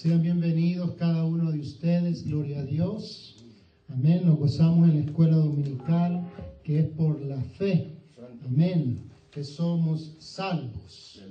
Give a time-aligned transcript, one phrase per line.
[0.00, 2.24] Sean bienvenidos cada uno de ustedes.
[2.24, 3.36] Gloria a Dios.
[3.86, 4.22] Amén.
[4.24, 6.26] Nos gozamos en la escuela dominical
[6.64, 7.98] que es por la fe.
[8.46, 9.10] Amén.
[9.30, 11.22] Que somos salvos.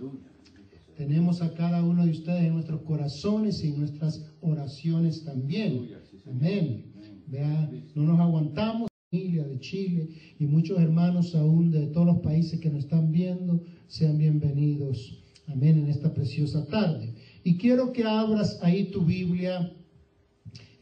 [0.96, 5.90] Tenemos a cada uno de ustedes en nuestros corazones y nuestras oraciones también.
[6.28, 6.94] Amén.
[7.26, 12.60] Vea, no nos aguantamos familia de Chile y muchos hermanos aún de todos los países
[12.60, 15.24] que nos están viendo, sean bienvenidos.
[15.48, 17.16] Amén en esta preciosa tarde.
[17.44, 19.74] Y quiero que abras ahí tu Biblia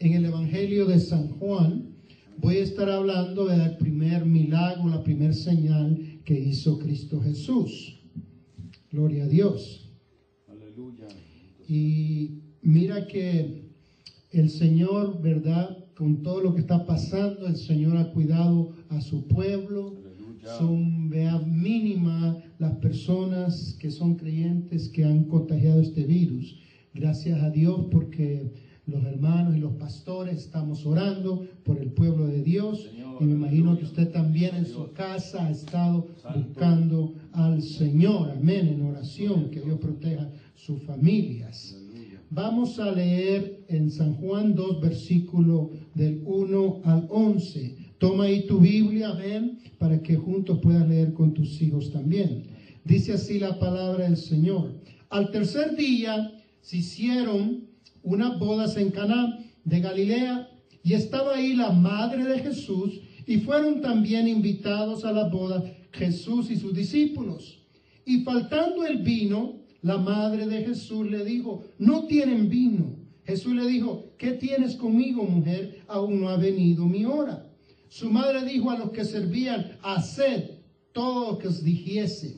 [0.00, 1.94] en el Evangelio de San Juan.
[2.38, 8.00] Voy a estar hablando del primer milagro, la primera señal que hizo Cristo Jesús.
[8.90, 9.90] Gloria a Dios.
[11.68, 13.68] Y mira que
[14.30, 15.84] el Señor, ¿verdad?
[15.94, 19.96] Con todo lo que está pasando, el Señor ha cuidado a su pueblo.
[20.56, 26.56] Son, vea, mínima las personas que son creyentes que han contagiado este virus.
[26.94, 28.52] Gracias a Dios porque
[28.86, 32.90] los hermanos y los pastores estamos orando por el pueblo de Dios.
[33.20, 38.68] Y me imagino que usted también en su casa ha estado buscando al Señor, amén,
[38.68, 41.76] en oración, que Dios proteja sus familias.
[42.30, 47.87] Vamos a leer en San Juan 2, versículo del 1 al 11.
[47.98, 52.44] Toma ahí tu Biblia, ven, para que juntos puedas leer con tus hijos también.
[52.84, 54.80] Dice así la palabra del Señor.
[55.10, 57.68] Al tercer día se hicieron
[58.02, 60.48] unas bodas en Caná de Galilea
[60.82, 65.62] y estaba ahí la madre de Jesús y fueron también invitados a la boda
[65.92, 67.58] Jesús y sus discípulos.
[68.06, 72.96] Y faltando el vino, la madre de Jesús le dijo, no tienen vino.
[73.24, 75.82] Jesús le dijo, ¿qué tienes conmigo, mujer?
[75.88, 77.47] Aún no ha venido mi hora.
[77.88, 80.50] Su madre dijo a los que servían, haced
[80.92, 82.36] todo lo que os dijese.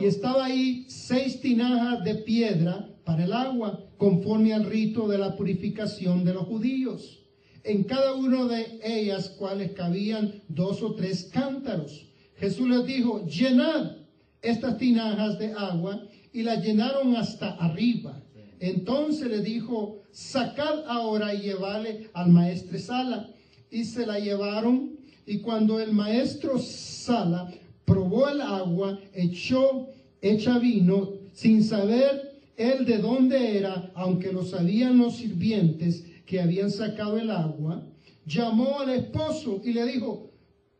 [0.00, 5.36] Y estaba ahí seis tinajas de piedra para el agua, conforme al rito de la
[5.36, 7.20] purificación de los judíos.
[7.64, 12.06] En cada una de ellas, cuales cabían dos o tres cántaros.
[12.36, 13.98] Jesús les dijo, llenad
[14.40, 18.20] estas tinajas de agua y las llenaron hasta arriba.
[18.58, 23.28] Entonces le dijo, sacad ahora y llevale al maestro Sala.
[23.72, 27.50] Y se la llevaron y cuando el maestro Sala
[27.86, 29.88] probó el agua, echó,
[30.20, 36.70] echa vino, sin saber él de dónde era, aunque lo sabían los sirvientes que habían
[36.70, 37.82] sacado el agua,
[38.26, 40.30] llamó al esposo y le dijo,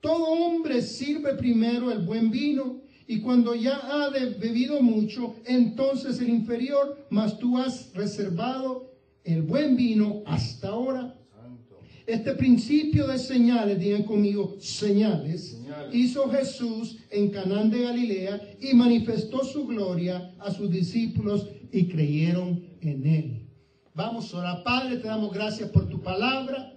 [0.00, 6.28] todo hombre sirve primero el buen vino y cuando ya ha bebido mucho, entonces el
[6.28, 8.92] inferior, mas tú has reservado
[9.24, 11.21] el buen vino hasta ahora.
[12.06, 15.58] Este principio de señales, digan conmigo, señales,
[15.92, 22.64] hizo Jesús en Canaán de Galilea y manifestó su gloria a sus discípulos y creyeron
[22.80, 23.48] en él.
[23.94, 26.72] Vamos ahora, Padre, te damos gracias por tu palabra.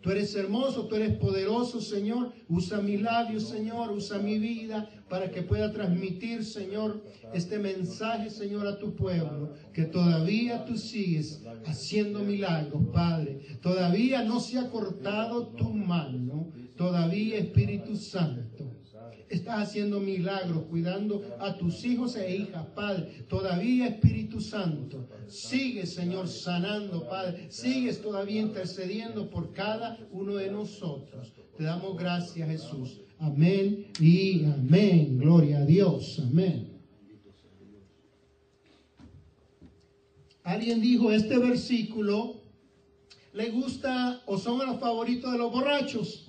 [0.00, 2.32] Tú eres hermoso, tú eres poderoso, Señor.
[2.48, 3.90] Usa mis labios, Señor.
[3.90, 9.52] Usa mi vida para que pueda transmitir, Señor, este mensaje, Señor, a tu pueblo.
[9.72, 13.40] Que todavía tú sigues haciendo milagros, Padre.
[13.60, 16.52] Todavía no se ha cortado tu mano.
[16.76, 18.70] Todavía, Espíritu Santo.
[19.28, 23.24] Estás haciendo milagros, cuidando a tus hijos e hijas, Padre.
[23.28, 27.46] Todavía, Espíritu Santo, sigues, Señor, sanando, Padre.
[27.50, 31.32] Sigues todavía intercediendo por cada uno de nosotros.
[31.56, 33.03] Te damos gracias, Jesús.
[33.18, 35.18] Amén y amén.
[35.18, 36.20] Gloria a Dios.
[36.20, 36.70] Amén.
[40.42, 42.42] Alguien dijo, este versículo
[43.32, 46.28] le gusta o son los favoritos de los borrachos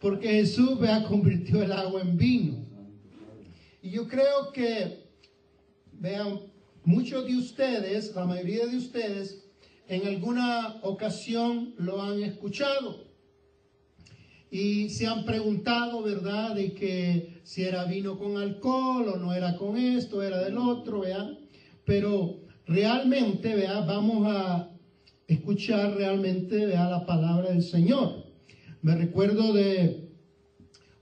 [0.00, 2.66] porque Jesús vea convirtió el agua en vino.
[3.82, 5.04] Y yo creo que,
[5.92, 6.40] vean,
[6.84, 9.44] muchos de ustedes, la mayoría de ustedes,
[9.88, 13.07] en alguna ocasión lo han escuchado.
[14.50, 19.56] Y se han preguntado, ¿verdad?, de que si era vino con alcohol o no era
[19.56, 21.38] con esto, era del otro, ¿vean?
[21.84, 24.70] Pero realmente, vea, vamos a
[25.26, 28.24] escuchar realmente, vea, la palabra del Señor.
[28.80, 30.08] Me recuerdo de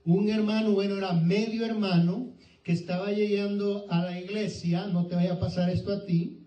[0.03, 2.33] un hermano, bueno, era medio hermano,
[2.63, 6.39] que estaba llegando a la iglesia, no te vaya a pasar esto a ti,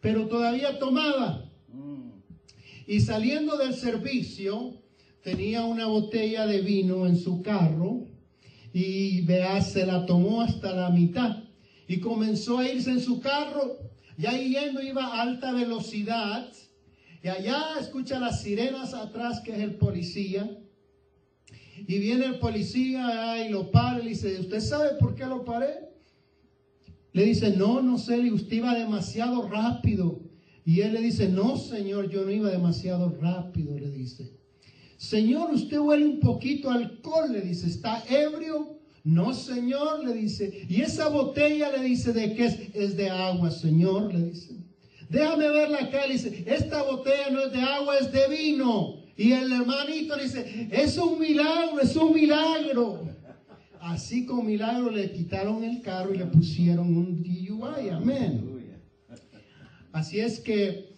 [0.00, 1.50] pero todavía tomaba.
[2.86, 4.83] Y saliendo del servicio,
[5.24, 8.06] tenía una botella de vino en su carro
[8.72, 11.44] y vea, se la tomó hasta la mitad
[11.88, 13.78] y comenzó a irse en su carro,
[14.18, 16.48] ya yendo iba a alta velocidad
[17.22, 20.58] y allá escucha las sirenas atrás que es el policía
[21.86, 25.94] y viene el policía y lo para y dice, ¿usted sabe por qué lo paré?
[27.14, 30.20] le dice, no, no sé, usted iba demasiado rápido.
[30.64, 34.32] Y él le dice, no, Señor, yo no iba demasiado rápido, le dice.
[35.04, 38.78] Señor, usted huele un poquito alcohol, le dice, ¿está ebrio?
[39.04, 40.66] No, Señor, le dice.
[40.66, 42.58] Y esa botella le dice, ¿de qué es?
[42.74, 44.56] Es de agua, Señor, le dice.
[45.10, 49.04] Déjame verla acá, le dice, esta botella no es de agua, es de vino.
[49.16, 53.02] Y el hermanito le dice, es un milagro, es un milagro.
[53.80, 57.90] Así con milagro le quitaron el carro y le pusieron un DUI.
[57.90, 58.42] Amén.
[59.92, 60.94] Así es que,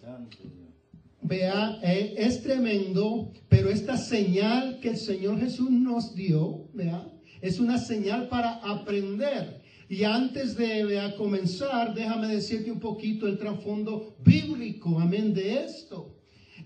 [1.21, 7.11] vea, eh, es tremendo, pero esta señal que el Señor Jesús nos dio, vea,
[7.41, 9.63] es una señal para aprender.
[9.89, 16.19] Y antes de comenzar, déjame decirte un poquito el trasfondo bíblico, amén, de esto.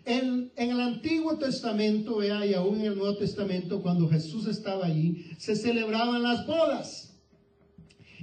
[0.04, 5.28] En, el Antiguo Testamento, vea, y aún en el Nuevo Testamento, cuando Jesús estaba allí,
[5.38, 7.18] se celebraban las bodas.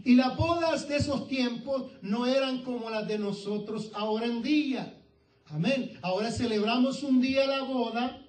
[0.04, 4.94] Y las bodas de esos tiempos no eran como las de nosotros ahora en día.
[5.46, 5.92] Amén.
[6.02, 8.26] Ahora celebramos un día la boda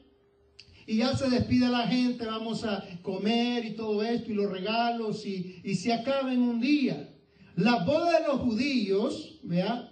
[0.89, 5.23] y ya se despide la gente, vamos a comer y todo esto y los regalos
[5.23, 7.13] y, y se acaba en un día.
[7.55, 9.91] La boda de los judíos, vea,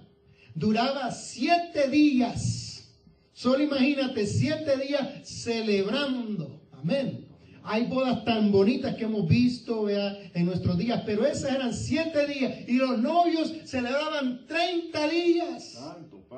[0.56, 2.96] duraba siete días.
[3.32, 6.64] Solo imagínate siete días celebrando.
[6.72, 7.28] Amén.
[7.64, 12.68] Hay bodas tan bonitas que hemos visto en nuestros días, pero esas eran siete días
[12.68, 15.80] y los novios celebraban 30 días.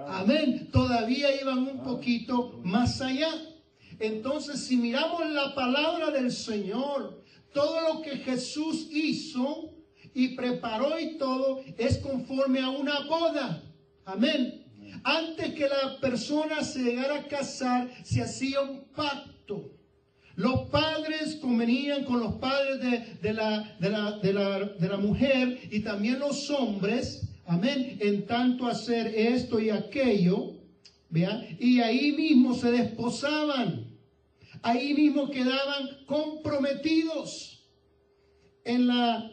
[0.05, 0.67] Amén.
[0.69, 3.29] Todavía iban un poquito más allá.
[3.99, 7.23] Entonces, si miramos la palabra del Señor,
[7.53, 9.73] todo lo que Jesús hizo
[10.13, 13.63] y preparó y todo es conforme a una boda.
[14.05, 14.65] Amén.
[15.03, 19.71] Antes que la persona se llegara a casar, se hacía un pacto.
[20.35, 22.79] Los padres convenían con los padres
[23.21, 24.33] de, la, de,
[24.87, 30.53] la, mujer y también los hombres, amén, en tanto hacer esto y aquello,
[31.11, 33.87] Y ahí mismo se desposaban,
[34.61, 37.67] ahí mismo quedaban comprometidos.
[38.63, 39.31] En la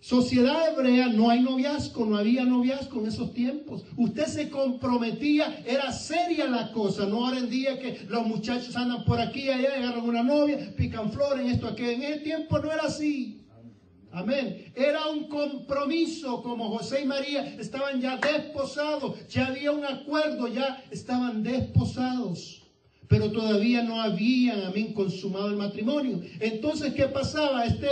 [0.00, 3.86] Sociedad hebrea no hay noviazgo, no había noviazgo en esos tiempos.
[3.96, 9.06] Usted se comprometía, era seria la cosa, no ahora en día que los muchachos andan
[9.06, 11.84] por aquí allá, agarran una novia, pican flores esto, aquí.
[11.84, 13.43] En ese tiempo no era así.
[14.14, 14.72] Amén.
[14.74, 20.82] Era un compromiso como José y María estaban ya desposados, ya había un acuerdo, ya
[20.90, 22.60] estaban desposados
[23.06, 26.22] pero todavía no habían, amén, consumado el matrimonio.
[26.40, 27.64] Entonces, ¿qué pasaba?
[27.64, 27.86] Este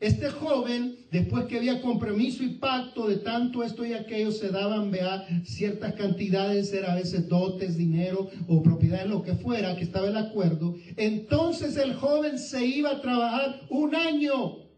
[0.00, 4.90] este joven, después que había compromiso y pacto de tanto esto y aquello, se daban,
[4.90, 10.08] vea, ciertas cantidades, era a veces dotes, dinero o propiedades, lo que fuera, que estaba
[10.08, 10.74] el acuerdo.
[10.96, 14.69] Entonces el joven se iba a trabajar un año.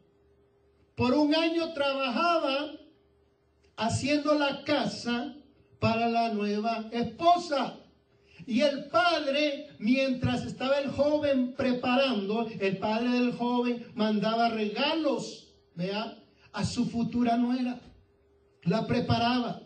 [0.95, 2.73] Por un año trabajaba
[3.77, 5.35] haciendo la casa
[5.79, 7.79] para la nueva esposa.
[8.47, 16.19] Y el padre, mientras estaba el joven preparando, el padre del joven mandaba regalos, vea,
[16.53, 17.81] a su futura nuera.
[18.65, 19.63] La preparaba.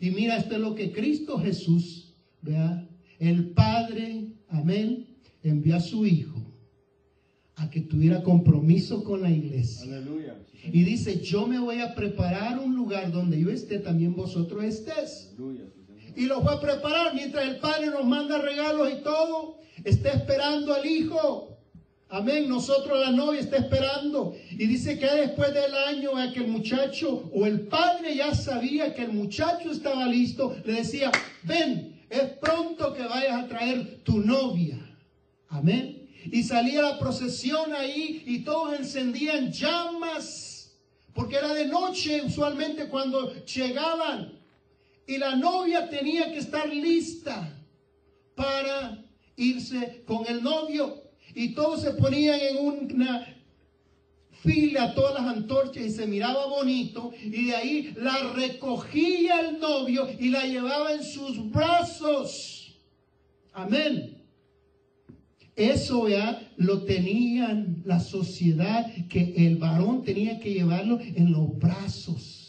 [0.00, 2.86] Y mira, esto es lo que Cristo Jesús, vea,
[3.18, 5.06] el Padre, amén,
[5.42, 6.33] envió a su Hijo
[7.56, 9.84] a que tuviera compromiso con la iglesia.
[9.84, 10.36] Aleluya.
[10.64, 15.30] Y dice, yo me voy a preparar un lugar donde yo esté, también vosotros estés.
[15.36, 15.64] Aleluya
[16.16, 19.58] y los va a preparar mientras el Padre nos manda regalos y todo.
[19.82, 21.58] Está esperando al Hijo.
[22.08, 22.48] Amén.
[22.48, 24.36] Nosotros la novia está esperando.
[24.52, 28.94] Y dice que después del año a que el muchacho o el padre ya sabía
[28.94, 31.10] que el muchacho estaba listo, le decía,
[31.42, 34.78] ven, es pronto que vayas a traer tu novia.
[35.48, 36.03] Amén.
[36.30, 40.74] Y salía la procesión ahí y todos encendían llamas.
[41.14, 44.44] Porque era de noche usualmente cuando llegaban
[45.06, 47.52] y la novia tenía que estar lista
[48.34, 49.04] para
[49.36, 51.02] irse con el novio.
[51.34, 53.26] Y todos se ponían en una
[54.42, 57.12] fila, todas las antorchas y se miraba bonito.
[57.22, 62.76] Y de ahí la recogía el novio y la llevaba en sus brazos.
[63.52, 64.13] Amén.
[65.56, 72.44] Eso ya lo tenían la sociedad, que el varón tenía que llevarlo en los brazos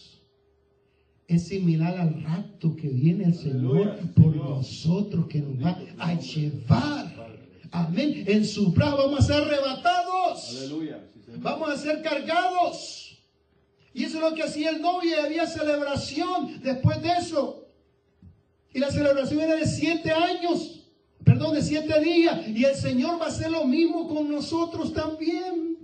[1.28, 7.36] es similar al rapto que viene el Señor por nosotros, que nos va a llevar.
[7.72, 8.24] Amén.
[8.28, 10.50] En su brazo vamos a ser arrebatados.
[10.50, 11.04] Aleluya.
[11.38, 13.18] vamos a ser cargados.
[13.94, 17.68] Y eso es lo que hacía el novio y había celebración después de eso.
[18.74, 20.75] Y la celebración era de siete años,
[21.26, 22.48] perdón, de siete días.
[22.48, 25.76] Y el Señor va a hacer lo mismo con nosotros también.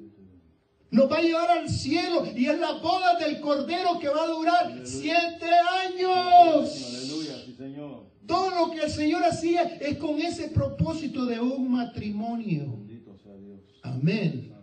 [0.91, 4.27] Nos va a llevar al cielo y es la boda del Cordero que va a
[4.27, 5.47] durar siete
[5.85, 6.95] años.
[6.95, 8.11] Aleluya, sí, Señor.
[8.27, 12.77] Todo lo que el Señor hacía es con ese propósito de un matrimonio.
[12.77, 13.61] Bendito sea Dios.
[13.81, 14.53] Amén.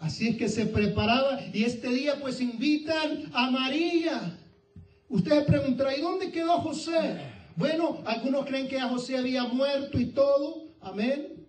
[0.00, 4.38] Así es que se preparaba y este día pues invitan a María.
[5.08, 7.18] Ustedes preguntarán, ¿y dónde quedó José?
[7.58, 10.68] Bueno, algunos creen que a José había muerto y todo.
[10.80, 11.44] Amén.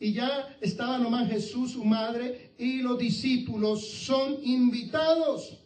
[0.00, 5.58] Y ya estaba nomás Jesús, su madre, y los discípulos son invitados.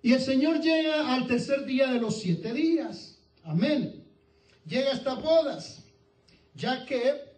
[0.00, 3.18] Y el Señor llega al tercer día de los siete días.
[3.44, 4.02] Amén.
[4.64, 5.84] Llega a estas bodas,
[6.54, 7.31] ya que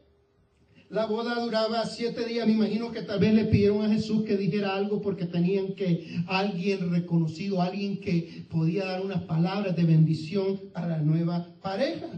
[0.91, 2.47] la boda duraba siete días.
[2.47, 6.23] Me imagino que tal vez le pidieron a Jesús que dijera algo porque tenían que
[6.27, 12.09] alguien reconocido, alguien que podía dar unas palabras de bendición a la nueva pareja.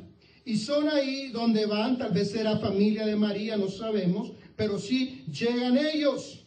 [0.45, 5.25] Y son ahí donde van, tal vez era familia de María, no sabemos, pero sí
[5.31, 6.47] llegan ellos.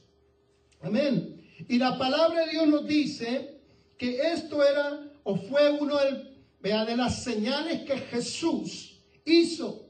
[0.82, 1.42] Amén.
[1.68, 3.60] Y la palabra de Dios nos dice
[3.98, 9.90] que esto era o fue uno de, de las señales que Jesús hizo.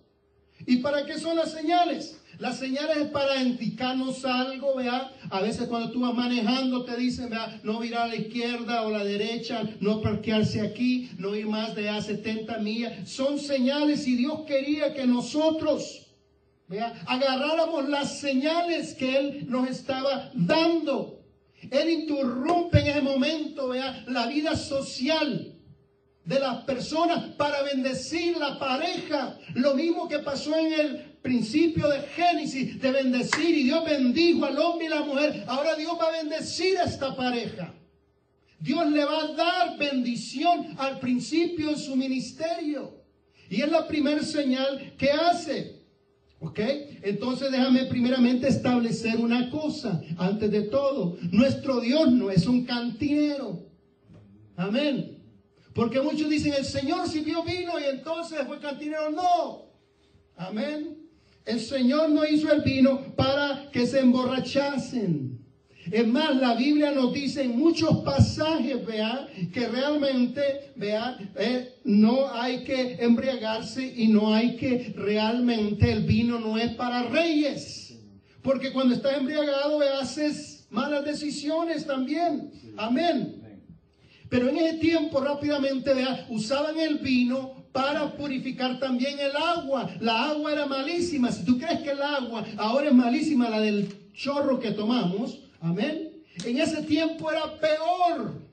[0.66, 2.19] ¿Y para qué son las señales?
[2.40, 5.12] Las señales es para indicarnos algo, vea.
[5.30, 8.92] A veces cuando tú vas manejando te dicen, vea, no virar a la izquierda o
[8.92, 13.10] la derecha, no parquearse aquí, no ir más de a 70 millas.
[13.10, 16.08] Son señales y Dios quería que nosotros,
[16.70, 21.20] vea, agarráramos las señales que Él nos estaba dando.
[21.70, 25.59] Él interrumpe en ese momento, vea, la vida social
[26.30, 29.36] de las personas para bendecir la pareja.
[29.56, 34.60] Lo mismo que pasó en el principio de Génesis de bendecir y Dios bendijo al
[34.60, 35.44] hombre y la mujer.
[35.48, 37.74] Ahora Dios va a bendecir a esta pareja.
[38.60, 42.94] Dios le va a dar bendición al principio de su ministerio.
[43.50, 45.80] Y es la primera señal que hace.
[46.42, 46.60] ¿Ok?
[47.02, 51.18] Entonces déjame primeramente establecer una cosa antes de todo.
[51.32, 53.64] Nuestro Dios no es un cantinero.
[54.56, 55.19] Amén.
[55.80, 59.12] Porque muchos dicen, el Señor sirvió vino y entonces fue cantinero.
[59.12, 59.68] No.
[60.36, 61.08] Amén.
[61.46, 65.40] El Señor no hizo el vino para que se emborrachasen.
[65.90, 72.30] Es más, la Biblia nos dice en muchos pasajes, vea, que realmente, vea, eh, no
[72.30, 77.98] hay que embriagarse y no hay que realmente el vino no es para reyes.
[78.42, 82.52] Porque cuando estás embriagado, haces malas decisiones también.
[82.76, 83.39] Amén.
[84.30, 89.90] Pero en ese tiempo rápidamente, vea, usaban el vino para purificar también el agua.
[90.00, 91.32] La agua era malísima.
[91.32, 96.12] Si tú crees que el agua ahora es malísima, la del chorro que tomamos, amén.
[96.46, 98.50] En ese tiempo era peor.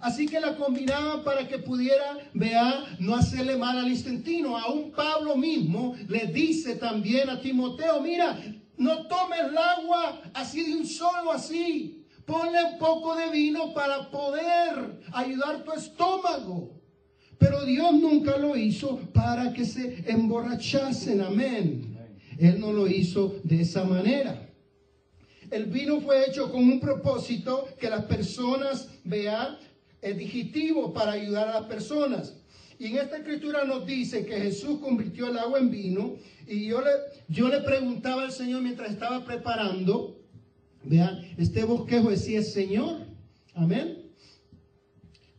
[0.00, 4.58] Así que la combinaban para que pudiera, vea, no hacerle mal al instantino.
[4.58, 8.36] Aún Pablo mismo le dice también a Timoteo, mira,
[8.76, 12.01] no tomes el agua así de un solo así.
[12.26, 16.80] Ponle un poco de vino para poder ayudar tu estómago.
[17.38, 21.20] Pero Dios nunca lo hizo para que se emborrachasen.
[21.20, 21.98] Amén.
[22.38, 24.48] Él no lo hizo de esa manera.
[25.50, 29.58] El vino fue hecho con un propósito que las personas vean
[30.00, 32.34] el para ayudar a las personas.
[32.78, 36.14] Y en esta escritura nos dice que Jesús convirtió el agua en vino.
[36.46, 36.90] Y yo le,
[37.28, 40.21] yo le preguntaba al Señor mientras estaba preparando,
[40.84, 43.06] vean, este bosquejo decía, Señor,
[43.54, 43.98] amén.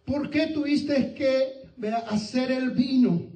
[0.05, 3.27] ¿Por qué tuviste que hacer el vino.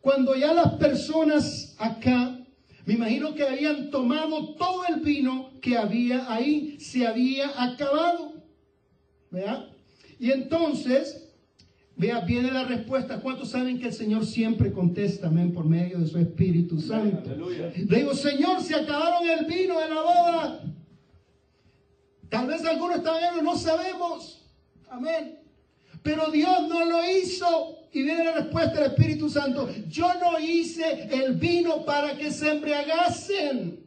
[0.00, 2.38] Cuando ya las personas acá,
[2.84, 8.34] me imagino que habían tomado todo el vino que había ahí, se había acabado.
[9.30, 9.68] ¿Vea?
[10.20, 11.34] Y entonces,
[11.96, 13.20] vea, viene la respuesta.
[13.20, 17.28] ¿Cuántos saben que el Señor siempre contesta, amén, por medio de su Espíritu Santo?
[17.74, 20.60] Le digo, Señor, se acabaron el vino de la boda.
[22.36, 24.42] Tal vez algunos están viendo, no sabemos.
[24.90, 25.38] Amén.
[26.02, 27.78] Pero Dios no lo hizo.
[27.92, 29.70] Y viene la respuesta del Espíritu Santo.
[29.88, 33.82] Yo no hice el vino para que se embriagasen.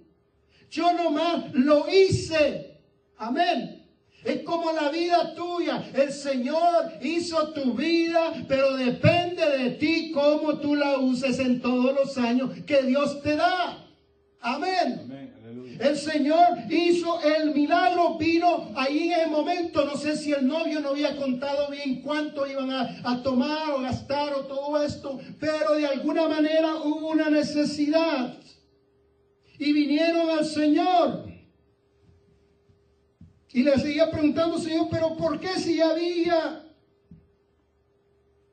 [0.71, 2.81] Yo nomás lo hice.
[3.17, 3.85] Amén.
[4.23, 5.87] Es como la vida tuya.
[5.93, 11.93] El Señor hizo tu vida, pero depende de ti cómo tú la uses en todos
[11.93, 13.85] los años que Dios te da.
[14.41, 15.01] Amén.
[15.03, 15.28] Amén.
[15.79, 19.85] El Señor hizo el milagro, vino ahí en el momento.
[19.85, 24.33] No sé si el novio no había contado bien cuánto iban a, tomar o gastar
[24.33, 28.37] o todo esto, pero de alguna manera hubo una necesidad.
[29.57, 31.29] Y vinieron al Señor.
[33.53, 36.65] Y le seguía preguntando, Señor, pero ¿por qué si había?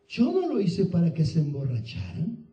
[0.07, 2.46] Yo no lo hice para que se emborracharan.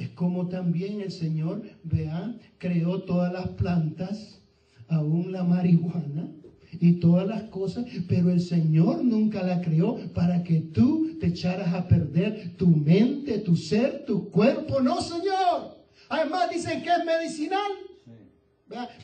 [0.00, 4.40] Es como también el Señor, vea, creó todas las plantas,
[4.88, 6.30] aún la marihuana
[6.72, 11.74] y todas las cosas, pero el Señor nunca la creó para que tú te echaras
[11.74, 14.80] a perder tu mente, tu ser, tu cuerpo.
[14.80, 15.76] No, Señor.
[16.08, 17.70] Además dicen que es medicinal.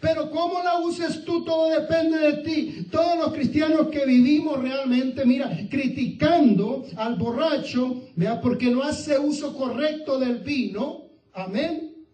[0.01, 2.87] Pero cómo la uses tú, todo depende de ti.
[2.91, 9.57] Todos los cristianos que vivimos realmente, mira, criticando al borracho, vea, porque no hace uso
[9.57, 11.07] correcto del vino.
[11.33, 12.07] Amén.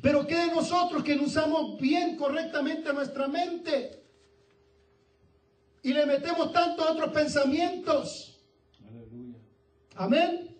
[0.00, 4.02] Pero ¿qué de nosotros que no usamos bien, correctamente nuestra mente?
[5.82, 8.40] Y le metemos tanto a otros pensamientos.
[9.94, 10.56] Amén.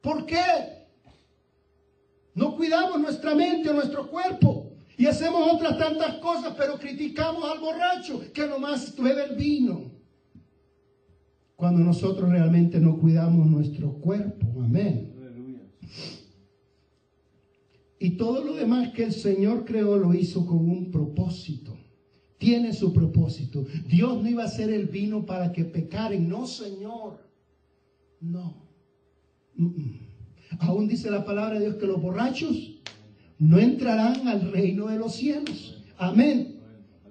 [0.00, 0.86] ¿Por qué?
[2.34, 4.59] No cuidamos nuestra mente o nuestro cuerpo.
[5.00, 9.90] Y hacemos otras tantas cosas, pero criticamos al borracho que nomás bebe el vino.
[11.56, 14.46] Cuando nosotros realmente no cuidamos nuestro cuerpo.
[14.62, 15.14] Amén.
[17.98, 21.78] Y todo lo demás que el Señor creó lo hizo con un propósito.
[22.36, 23.64] Tiene su propósito.
[23.86, 26.28] Dios no iba a hacer el vino para que pecaren.
[26.28, 27.26] No, Señor.
[28.20, 28.54] No.
[30.58, 32.79] Aún dice la palabra de Dios que los borrachos
[33.40, 35.82] no entrarán al reino de los cielos.
[35.96, 36.60] Amén.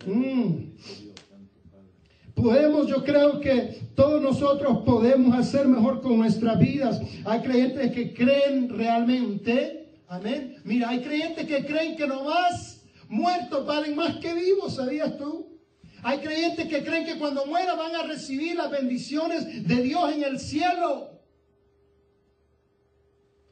[0.06, 0.70] Mm.
[2.36, 7.02] Podemos, yo creo que todos nosotros podemos hacer mejor con nuestras vidas.
[7.26, 10.56] Hay creyentes que creen realmente, amén.
[10.64, 15.60] Mira, hay creyentes que creen que nomás muertos valen más que vivos, ¿sabías tú?
[16.04, 20.24] Hay creyentes que creen que cuando mueran van a recibir las bendiciones de Dios en
[20.24, 21.19] el cielo.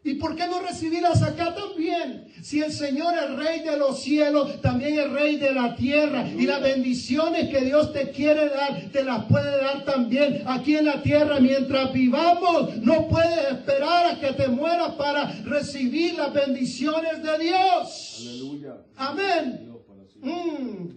[0.08, 2.30] ¿Y por qué no recibirlas acá también?
[2.42, 6.26] Si el Señor es rey de los cielos, también es rey de la tierra.
[6.30, 10.86] Y las bendiciones que Dios te quiere dar, te las puede dar también aquí en
[10.86, 11.42] la tierra.
[11.42, 18.18] Mientras vivamos, no puedes esperar a que te mueras para recibir las bendiciones de Dios.
[18.22, 18.78] Aleluya.
[18.96, 19.74] Amén.
[20.22, 20.88] Mm.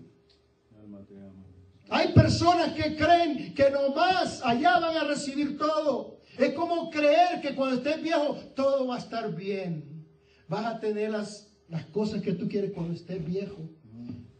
[1.92, 6.19] Hay personas que creen que nomás allá van a recibir todo.
[6.38, 10.06] Es como creer que cuando estés viejo todo va a estar bien.
[10.48, 13.68] Vas a tener las, las cosas que tú quieres cuando estés viejo.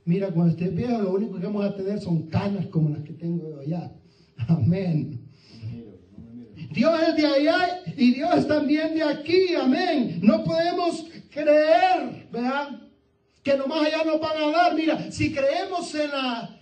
[0.04, 3.12] Mira, cuando estés viejo lo único que vamos a tener son canas como las que
[3.12, 3.92] tengo yo allá.
[4.48, 5.26] Amén.
[6.72, 9.54] Dios es de allá y Dios es también de aquí.
[9.60, 10.20] Amén.
[10.22, 12.80] No podemos creer, ¿verdad?
[13.42, 14.74] Que nomás allá nos van a dar.
[14.74, 16.59] Mira, si creemos en la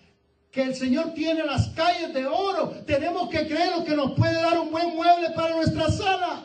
[0.50, 2.70] que el Señor tiene las calles de oro.
[2.86, 6.44] Tenemos que creer que nos puede dar un buen mueble para nuestra sala.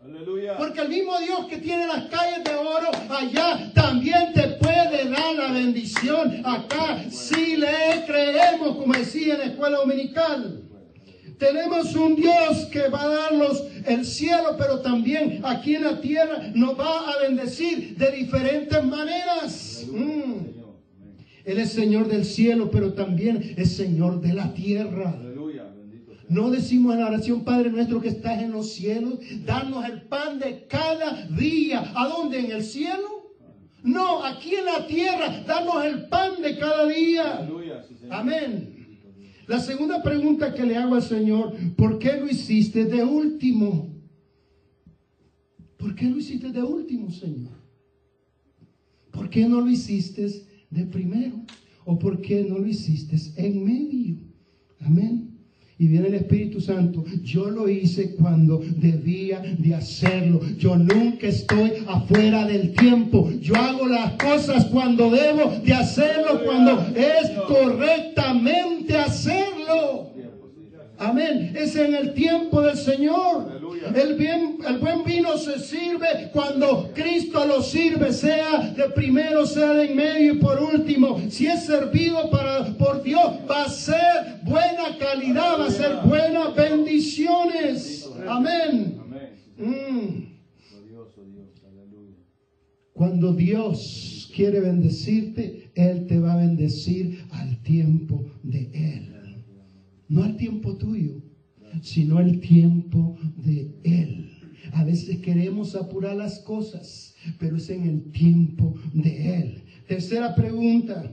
[0.00, 0.56] Aleluya.
[0.56, 5.34] Porque el mismo Dios que tiene las calles de oro allá también te puede dar
[5.34, 10.62] la bendición acá si le creemos, como decía en la escuela dominical.
[11.38, 16.50] Tenemos un Dios que va a darnos el cielo, pero también aquí en la tierra
[16.54, 19.84] nos va a bendecir de diferentes maneras.
[19.90, 20.37] Mm.
[21.48, 25.16] Él es Señor del cielo, pero también es Señor de la tierra.
[25.18, 25.74] Aleluya,
[26.28, 29.14] no decimos en la oración, Padre nuestro que estás en los cielos,
[29.46, 31.90] danos el pan de cada día.
[31.96, 32.40] ¿A dónde?
[32.40, 33.32] ¿En el cielo?
[33.82, 37.38] No, aquí en la tierra, danos el pan de cada día.
[37.38, 38.74] Aleluya, Amén.
[39.46, 43.88] La segunda pregunta que le hago al Señor, ¿por qué lo hiciste de último?
[45.78, 47.56] ¿Por qué lo hiciste de último, Señor?
[49.10, 51.40] ¿Por qué no lo hiciste de primero?
[51.84, 54.16] ¿O por qué no lo hiciste en medio?
[54.80, 55.28] Amén.
[55.78, 57.04] Y viene el Espíritu Santo.
[57.22, 60.40] Yo lo hice cuando debía de hacerlo.
[60.58, 63.30] Yo nunca estoy afuera del tiempo.
[63.40, 70.07] Yo hago las cosas cuando debo de hacerlo, cuando es correctamente hacerlo.
[70.98, 71.54] Amén.
[71.56, 73.60] Es en el tiempo del Señor.
[73.94, 79.74] El, bien, el buen vino se sirve cuando Cristo lo sirve, sea de primero, sea
[79.74, 81.20] de en medio y por último.
[81.30, 86.54] Si es servido para, por Dios, va a ser buena calidad, va a ser buenas
[86.56, 88.10] bendiciones.
[88.26, 89.00] Amén.
[89.56, 90.28] Mm.
[92.92, 99.17] Cuando Dios quiere bendecirte, Él te va a bendecir al tiempo de Él.
[100.08, 101.22] No al tiempo tuyo,
[101.82, 104.30] sino el tiempo de Él.
[104.72, 109.62] A veces queremos apurar las cosas, pero es en el tiempo de Él.
[109.86, 111.10] Tercera pregunta.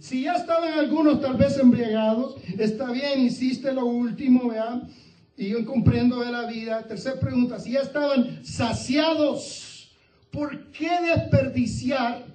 [0.00, 4.88] Si ya estaban algunos tal vez embriagados, está bien, hiciste lo último, ¿verdad?
[5.36, 6.82] Y yo comprendo de la vida.
[6.86, 9.92] Tercera pregunta, si ya estaban saciados,
[10.30, 12.26] ¿por qué desperdiciar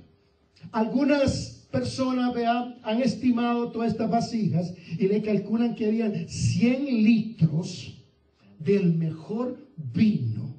[0.71, 2.35] algunas personas
[2.83, 7.97] han estimado todas estas vasijas y le calculan que habían 100 litros
[8.59, 10.55] del mejor vino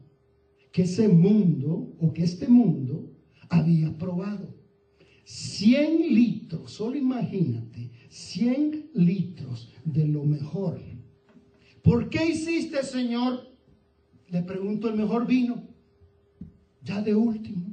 [0.73, 3.13] que ese mundo o que este mundo
[3.49, 4.55] había probado.
[5.25, 10.81] 100 litros, solo imagínate, 100 litros de lo mejor.
[11.83, 13.53] ¿Por qué hiciste, Señor?
[14.29, 15.63] Le pregunto el mejor vino,
[16.83, 17.72] ya de último.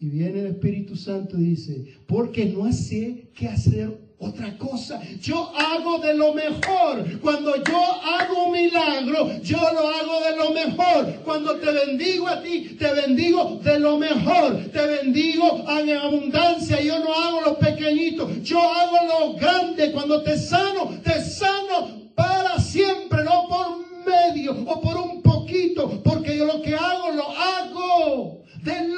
[0.00, 5.00] Y viene el Espíritu Santo y dice, porque no sé qué hacer otra cosa.
[5.20, 7.20] Yo hago de lo mejor.
[7.20, 11.22] Cuando yo hago un milagro, yo lo hago de lo mejor.
[11.24, 14.70] Cuando te bendigo a ti, te bendigo de lo mejor.
[14.72, 16.80] Te bendigo en abundancia.
[16.80, 18.28] Yo no hago lo pequeñito.
[18.42, 19.92] Yo hago lo grande.
[19.92, 26.02] Cuando te sano, te sano para siempre, no por medio o por un poquito.
[26.02, 28.97] Porque yo lo que hago, lo hago de lo.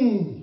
[0.00, 0.40] Mm.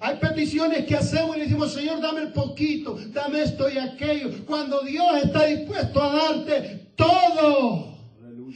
[0.00, 4.30] Hay peticiones que hacemos y decimos, Señor, dame el poquito, dame esto y aquello.
[4.44, 7.94] Cuando Dios está dispuesto a darte todo.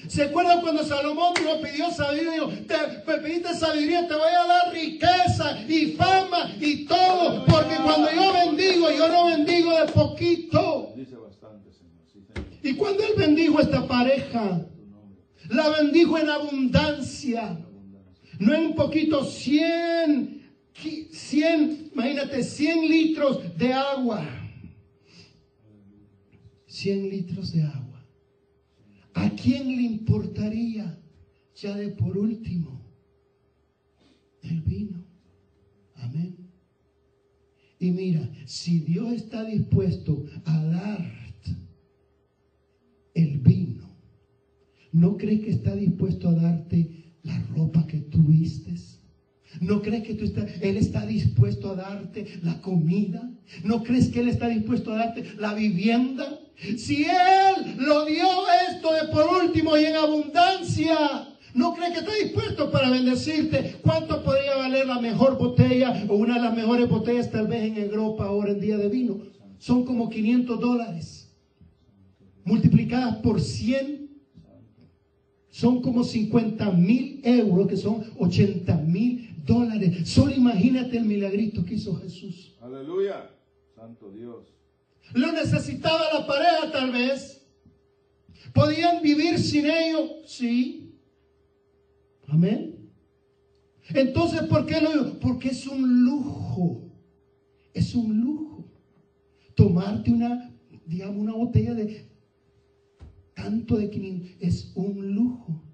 [0.08, 2.32] ¿Se acuerdan cuando Salomón dijo, pidió sabiduría?
[2.32, 7.44] Dijo, te me pediste sabiduría, te voy a dar riqueza y fama y todo.
[7.46, 10.92] Porque cuando yo bendigo, yo no bendigo de poquito.
[10.96, 11.94] Dice bastante, Señor.
[12.12, 12.46] Sí, Señor.
[12.62, 14.66] Y cuando Él bendijo a esta pareja,
[15.48, 17.58] la bendijo en abundancia.
[18.38, 20.42] No en un poquito, 100,
[21.10, 24.26] 100, imagínate, 100 litros de agua.
[26.66, 28.06] 100 litros de agua.
[29.14, 31.02] ¿A quién le importaría
[31.54, 32.80] ya de por último
[34.42, 35.04] el vino?
[35.96, 36.36] Amén.
[37.80, 41.56] Y mira, si Dios está dispuesto a darte
[43.14, 43.88] el vino,
[44.92, 49.00] ¿no crees que está dispuesto a darte la ropa que tú vistes?
[49.60, 53.30] ¿No crees que tú está, Él está dispuesto a darte la comida?
[53.64, 56.40] ¿No crees que Él está dispuesto a darte la vivienda?
[56.76, 58.26] Si Él lo dio
[58.70, 60.96] esto de por último y en abundancia,
[61.54, 63.76] ¿no crees que está dispuesto para bendecirte?
[63.82, 67.78] ¿Cuánto podría valer la mejor botella o una de las mejores botellas tal vez en
[67.78, 69.18] Europa ahora en día de vino?
[69.58, 71.36] Son como 500 dólares.
[72.44, 73.97] Multiplicadas por 100
[75.58, 80.08] son como 50 mil euros, que son 80 mil dólares.
[80.08, 82.56] Solo imagínate el milagrito que hizo Jesús.
[82.60, 83.28] Aleluya.
[83.74, 84.54] Santo Dios.
[85.14, 87.44] Lo necesitaba la pareja tal vez.
[88.54, 90.24] ¿Podían vivir sin ello?
[90.26, 90.94] Sí.
[92.28, 92.92] Amén.
[93.88, 95.18] Entonces, ¿por qué lo digo?
[95.18, 96.88] Porque es un lujo.
[97.74, 98.64] Es un lujo.
[99.56, 100.54] Tomarte una,
[100.86, 102.07] digamos, una botella de
[103.38, 105.67] tanto de 500 es un lujo.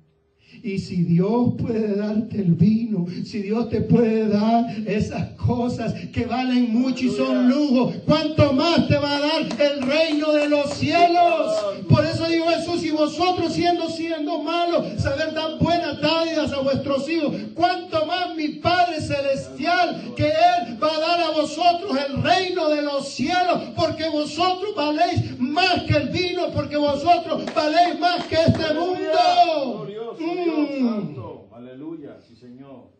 [0.65, 6.25] Y si Dios puede darte el vino, si Dios te puede dar esas cosas que
[6.25, 10.73] valen mucho y son lujo, ¿cuánto más te va a dar el reino de los
[10.73, 11.53] cielos?
[11.87, 17.11] Por eso digo Jesús, y vosotros siendo siendo malos, saber dar buenas dádivas a vuestros
[17.11, 22.71] hijos, ¿cuánto más mi Padre Celestial que Él va a dar a vosotros el reino
[22.71, 23.65] de los cielos?
[23.77, 29.94] Porque vosotros valéis más que el vino, porque vosotros valéis más que este mundo.
[30.19, 30.89] Mm.
[30.89, 31.49] Santo.
[31.53, 32.21] Aleluya.
[32.21, 32.91] Sí, Señor.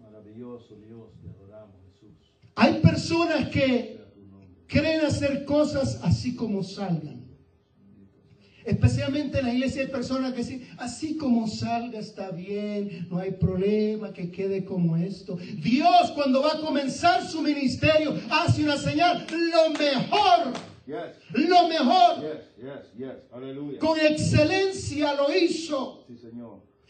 [0.00, 1.10] Maravilloso Dios.
[1.22, 2.12] Te adoramos, Jesús.
[2.54, 4.00] Hay personas que
[4.66, 7.24] creen hacer cosas así como salgan.
[8.64, 13.30] Especialmente en la iglesia hay personas que dicen, así como salga está bien, no hay
[13.30, 15.36] problema, que quede como esto.
[15.62, 20.52] Dios cuando va a comenzar su ministerio hace una señal, lo mejor,
[20.84, 21.48] Yes.
[21.48, 22.56] lo mejor, Yes.
[22.56, 22.92] Yes.
[22.98, 23.16] Yes.
[23.32, 23.78] Aleluya.
[23.78, 26.04] con excelencia lo hizo.
[26.08, 26.15] Sí.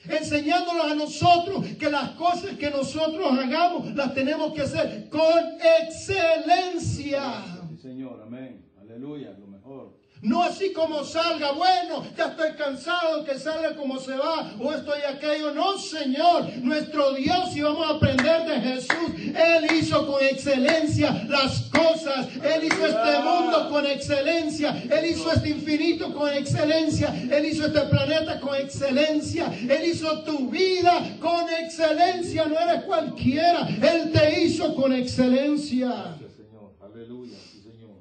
[0.08, 7.44] Enseñándonos a nosotros que las cosas que nosotros hagamos las tenemos que hacer con excelencia.
[7.70, 8.22] Sí, Señor.
[8.22, 8.64] Amén.
[8.80, 9.36] Aleluya.
[9.38, 10.05] Lo mejor.
[10.22, 15.02] No así como salga, bueno, ya estoy cansado, que salga como se va, o estoy
[15.02, 15.52] aquello.
[15.52, 21.62] No, Señor, nuestro Dios, y vamos a aprender de Jesús, Él hizo con excelencia las
[21.64, 27.66] cosas, Él hizo este mundo con excelencia, Él hizo este infinito con excelencia, Él hizo
[27.66, 34.42] este planeta con excelencia, Él hizo tu vida con excelencia, no eres cualquiera, Él te
[34.42, 35.88] hizo con excelencia.
[35.88, 36.72] Gracias, Señor.
[36.82, 37.36] Aleluya.
[37.52, 37.96] Sí, Señor.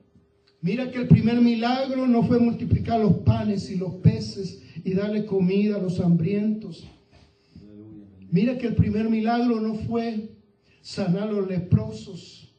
[0.65, 5.23] Mira que el primer milagro no fue multiplicar los panes y los peces y darle
[5.23, 6.89] comida a los hambrientos.
[8.31, 10.39] Mira que el primer milagro no fue
[10.81, 12.51] sanar a los leprosos.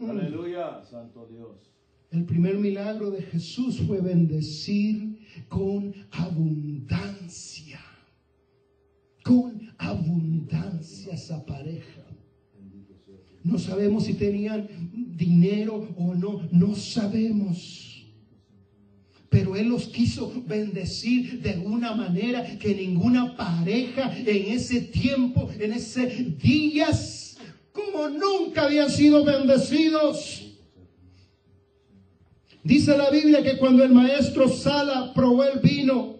[0.00, 0.84] Aleluya.
[0.84, 1.72] Santo Dios.
[2.12, 7.80] El primer milagro de Jesús fue bendecir con abundancia.
[9.24, 11.97] Con abundancia esa pareja.
[13.48, 14.68] No sabemos si tenían
[15.16, 18.04] dinero o no, no sabemos.
[19.30, 25.72] Pero Él los quiso bendecir de una manera que ninguna pareja en ese tiempo, en
[25.72, 26.06] ese
[26.38, 27.38] días,
[27.72, 30.44] como nunca habían sido bendecidos.
[32.62, 36.18] Dice la Biblia que cuando el maestro Sala probó el vino,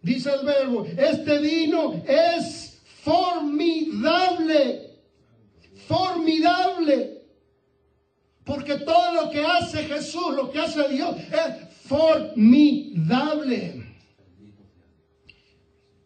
[0.00, 4.91] dice el verbo, este vino es formidable,
[5.86, 7.22] formidable.
[8.44, 13.84] Porque todo lo que hace Jesús, lo que hace Dios, es formidable.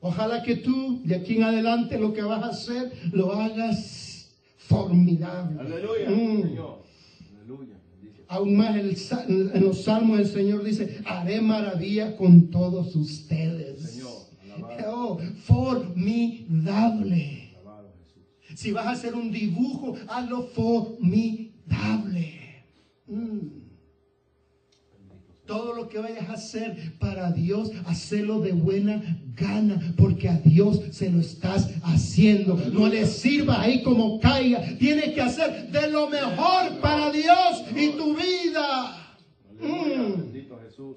[0.00, 5.58] Ojalá que tú de aquí en adelante lo que vas a hacer lo hagas formidable.
[5.60, 6.42] Aleluya, Mm.
[6.42, 6.82] Señor.
[7.40, 7.76] Aleluya.
[8.00, 8.24] Bendito.
[8.28, 8.96] Aún más el
[9.54, 13.82] en los salmos el Señor dice, haré maravilla con todos ustedes.
[13.92, 14.26] Señor,
[14.86, 17.45] Oh, formidable.
[18.56, 22.40] Si vas a hacer un dibujo, hazlo formidable.
[23.06, 23.48] Mm.
[25.44, 30.80] Todo lo que vayas a hacer para Dios, hacerlo de buena gana, porque a Dios
[30.90, 32.56] se lo estás haciendo.
[32.72, 34.62] No le sirva ahí como caiga.
[34.78, 39.18] Tienes que hacer de lo mejor para Dios y tu vida.
[39.60, 40.22] Mm.
[40.22, 40.96] Bendito Jesús.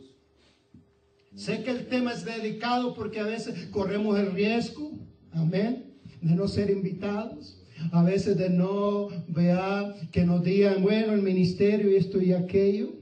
[1.36, 4.94] Sé que el tema es delicado porque a veces corremos el riesgo,
[5.34, 5.89] amén,
[6.22, 7.58] de no ser invitados.
[7.92, 12.94] A veces de no vea que nos digan, bueno, el ministerio y esto y aquello.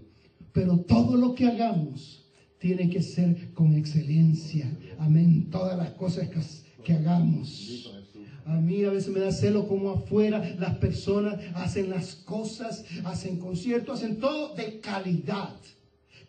[0.53, 2.25] Pero todo lo que hagamos
[2.59, 4.71] tiene que ser con excelencia.
[4.99, 5.49] Amén.
[5.51, 6.39] Todas las cosas que,
[6.83, 7.91] que hagamos.
[8.45, 13.39] A mí a veces me da celo como afuera las personas hacen las cosas, hacen
[13.39, 15.55] conciertos, hacen todo de calidad.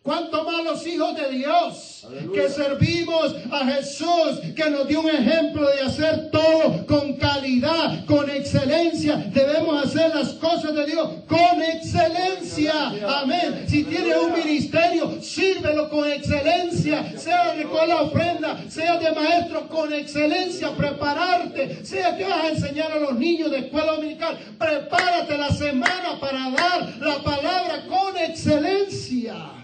[0.09, 2.43] Cuanto más los hijos de Dios Aleluya.
[2.43, 8.31] que servimos a Jesús, que nos dio un ejemplo de hacer todo con calidad, con
[8.31, 9.17] excelencia.
[9.17, 12.73] Debemos hacer las cosas de Dios con excelencia.
[13.21, 13.67] Amén.
[13.69, 17.13] Si tienes un ministerio, sírvelo con excelencia.
[17.19, 20.71] Sea de cual la ofrenda, sea de maestro con excelencia.
[20.71, 21.85] Prepararte.
[21.85, 24.39] Sea que vas a enseñar a los niños de escuela dominical.
[24.59, 29.58] Prepárate la semana para dar la palabra con excelencia.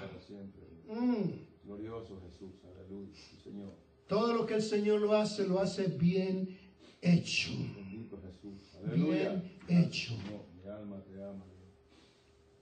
[1.04, 1.66] Mm.
[1.66, 2.54] Glorioso Jesús.
[2.64, 3.10] Aleluya.
[3.42, 3.74] Señor.
[4.06, 6.48] Todo lo que el Señor lo hace, lo hace bien
[7.02, 7.50] hecho.
[7.76, 8.78] Bendito Jesús.
[8.82, 9.42] Aleluya.
[9.68, 10.14] Bien hecho.
[10.62, 11.44] Mi alma te ama.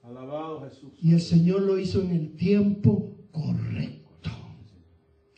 [0.03, 0.93] Alabado Jesús.
[1.01, 4.31] Y el Señor lo hizo en el tiempo correcto.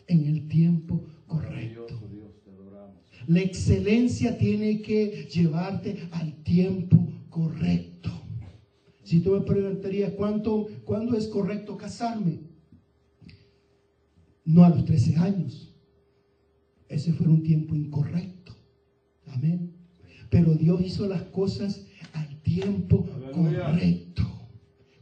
[0.06, 1.82] En el tiempo correcto.
[1.86, 3.02] Maravilloso Dios, te adoramos.
[3.26, 8.10] La excelencia tiene que llevarte al tiempo correcto.
[9.02, 12.53] Si tú me preguntarías cuánto, cuándo es correcto casarme,
[14.44, 15.74] no a los 13 años.
[16.88, 18.54] Ese fue un tiempo incorrecto.
[19.26, 19.72] Amén.
[20.30, 23.64] Pero Dios hizo las cosas al tiempo Aleluya.
[23.66, 24.22] correcto.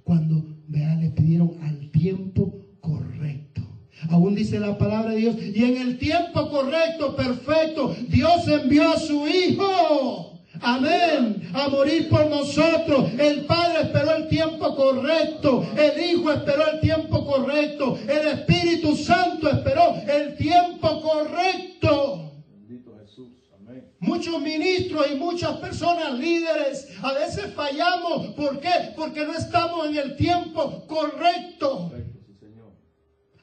[0.05, 3.63] Cuando vea, le pidieron al tiempo correcto.
[4.11, 8.99] Aún dice la palabra de Dios, y en el tiempo correcto, perfecto, Dios envió a
[8.99, 10.32] su Hijo.
[10.63, 11.51] Amén.
[11.55, 13.11] A morir por nosotros.
[13.19, 15.67] El Padre esperó el tiempo correcto.
[15.77, 17.99] El Hijo esperó el tiempo correcto.
[18.09, 22.33] El Espíritu Santo esperó el tiempo correcto.
[22.47, 23.29] Bendito Jesús.
[23.59, 23.91] Amén.
[23.99, 28.29] Muchos ministros y muchas personas líderes a veces fallamos.
[28.35, 28.93] ¿Por qué?
[28.95, 31.91] Porque no estamos en el tiempo correcto.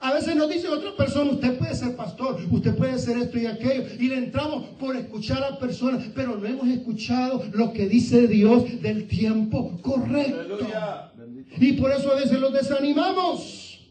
[0.01, 3.45] A veces nos dice otra persona, usted puede ser pastor, usted puede ser esto y
[3.45, 8.27] aquello, y le entramos por escuchar a personas, pero no hemos escuchado lo que dice
[8.27, 10.39] Dios del tiempo correcto.
[10.39, 11.12] Aleluya.
[11.57, 13.89] Y por eso a veces los desanimamos.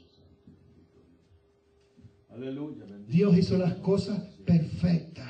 [2.30, 2.84] Aleluya.
[3.06, 5.26] Dios hizo las cosas perfectas.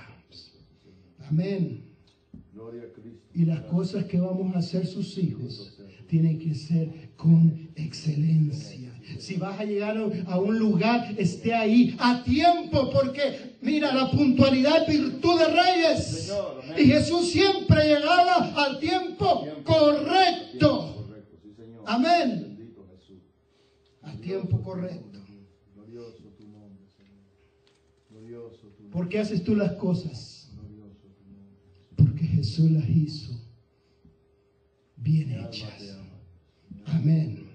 [1.28, 1.84] Amén.
[2.52, 3.26] Gloria a Cristo.
[3.34, 8.87] Y las cosas que vamos a hacer sus hijos tienen que ser con excelencia.
[9.18, 14.88] Si vas a llegar a un lugar, esté ahí a tiempo, porque mira, la puntualidad
[14.88, 16.32] es virtud de reyes.
[16.76, 21.06] Y Jesús siempre llegaba al tiempo correcto.
[21.86, 22.56] Amén.
[22.58, 23.22] Bendito Jesús.
[24.02, 25.18] Al tiempo correcto.
[25.74, 26.28] Glorioso.
[28.92, 30.50] ¿Por qué haces tú las cosas?
[31.96, 33.32] Porque Jesús las hizo
[34.96, 35.98] bien hechas.
[36.86, 37.47] Amén.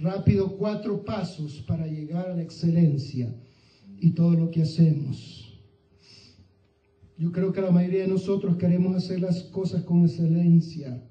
[0.00, 3.34] Rápido, cuatro pasos para llegar a la excelencia
[4.00, 5.58] y todo lo que hacemos.
[7.16, 11.02] Yo creo que la mayoría de nosotros queremos hacer las cosas con excelencia.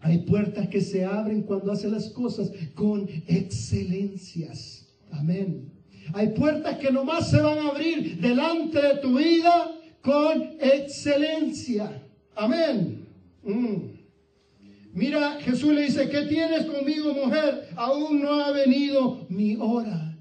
[0.00, 4.86] Hay puertas que se abren cuando hace las cosas con excelencias.
[5.10, 5.72] Amén.
[6.12, 12.02] Hay puertas que nomás se van a abrir delante de tu vida con excelencia.
[12.36, 13.06] Amén.
[13.42, 13.95] Mm.
[14.96, 17.68] Mira, Jesús le dice, ¿qué tienes conmigo, mujer?
[17.76, 20.16] Aún no ha venido mi hora.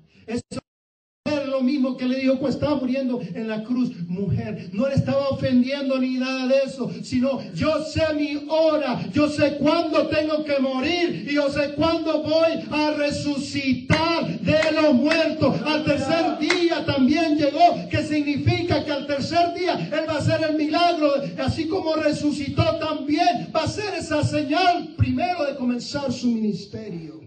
[1.65, 4.69] Mismo que le dijo cuando estaba muriendo en la cruz, mujer.
[4.71, 9.57] No le estaba ofendiendo ni nada de eso, sino yo sé mi hora, yo sé
[9.57, 15.55] cuándo tengo que morir y yo sé cuándo voy a resucitar de los muertos.
[15.65, 20.41] Al tercer día también llegó, que significa que al tercer día Él va a hacer
[20.49, 26.27] el milagro, así como resucitó también, va a ser esa señal primero de comenzar su
[26.27, 27.24] ministerio.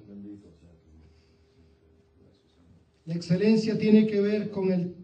[3.09, 4.95] La excelencia tiene que ver con el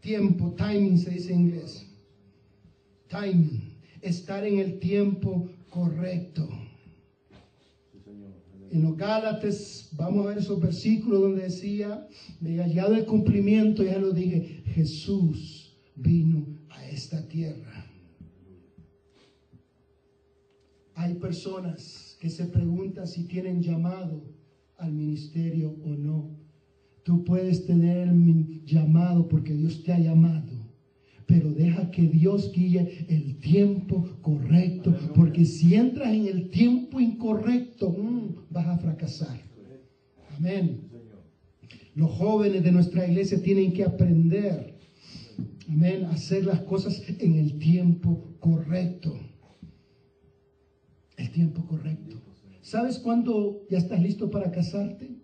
[0.00, 1.86] tiempo, timing se dice en inglés.
[3.08, 6.48] Timing, estar en el tiempo correcto.
[8.70, 12.08] En los Gálatas, vamos a ver esos versículos donde decía,
[12.40, 17.84] me ha hallado el cumplimiento, ya lo dije, Jesús vino a esta tierra.
[20.94, 24.24] Hay personas que se preguntan si tienen llamado
[24.78, 26.41] al ministerio o no.
[27.04, 30.62] Tú puedes tener el llamado porque Dios te ha llamado.
[31.26, 34.94] Pero deja que Dios guíe el tiempo correcto.
[35.14, 39.40] Porque si entras en el tiempo incorrecto, mm, vas a fracasar.
[40.36, 40.88] Amén.
[41.94, 44.78] Los jóvenes de nuestra iglesia tienen que aprender.
[45.68, 46.04] Amén.
[46.04, 49.18] Hacer las cosas en el tiempo correcto.
[51.16, 52.16] El tiempo correcto.
[52.60, 55.21] ¿Sabes cuándo ya estás listo para casarte?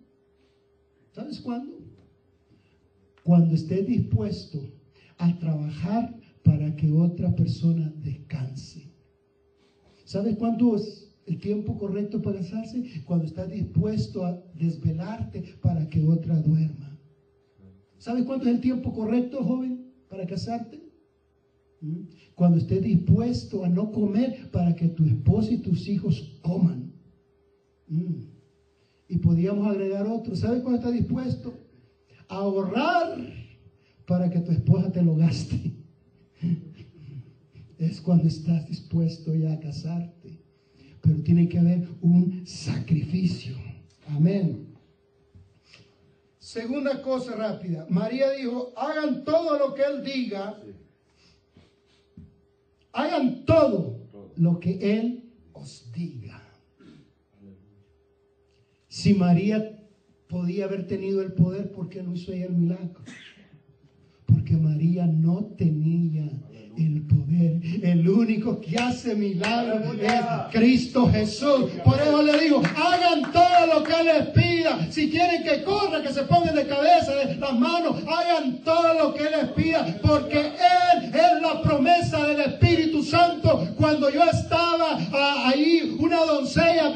[1.11, 1.77] ¿Sabes cuándo?
[3.23, 4.61] Cuando estés dispuesto
[5.17, 8.89] a trabajar para que otra persona descanse.
[10.05, 13.03] ¿Sabes cuándo es el tiempo correcto para casarse?
[13.05, 16.97] Cuando estás dispuesto a desvelarte para que otra duerma.
[17.99, 20.81] ¿Sabes cuánto es el tiempo correcto, joven, para casarte?
[21.81, 21.99] ¿Mm?
[22.33, 26.93] Cuando estés dispuesto a no comer para que tu esposa y tus hijos coman.
[27.87, 28.38] ¿Mm?
[29.09, 30.35] Y podíamos agregar otro.
[30.35, 31.53] ¿Sabes cuándo estás dispuesto?
[32.27, 33.17] A ahorrar
[34.05, 35.73] para que tu esposa te lo gaste.
[37.79, 40.37] Es cuando estás dispuesto ya a casarte.
[41.01, 43.55] Pero tiene que haber un sacrificio.
[44.09, 44.75] Amén.
[46.39, 47.87] Segunda cosa rápida.
[47.89, 50.61] María dijo, hagan todo lo que Él diga.
[52.91, 56.28] Hagan todo lo que Él os diga.
[58.99, 59.79] Si María
[60.27, 62.99] podía haber tenido el poder, ¿por qué no hizo ella el milagro?
[64.25, 66.29] Porque María no tenía
[66.77, 67.61] el poder.
[67.81, 71.71] El único que hace milagros es Cristo Jesús.
[71.85, 74.91] Por eso le digo, hagan todo lo que les pida.
[74.91, 79.13] Si quieren que corra, que se pongan de cabeza, de las manos, hagan todo lo
[79.13, 79.97] que les pida.
[80.01, 83.65] Porque Él es la promesa del Espíritu Santo.
[83.77, 86.91] Cuando yo estaba ah, ahí, una doncella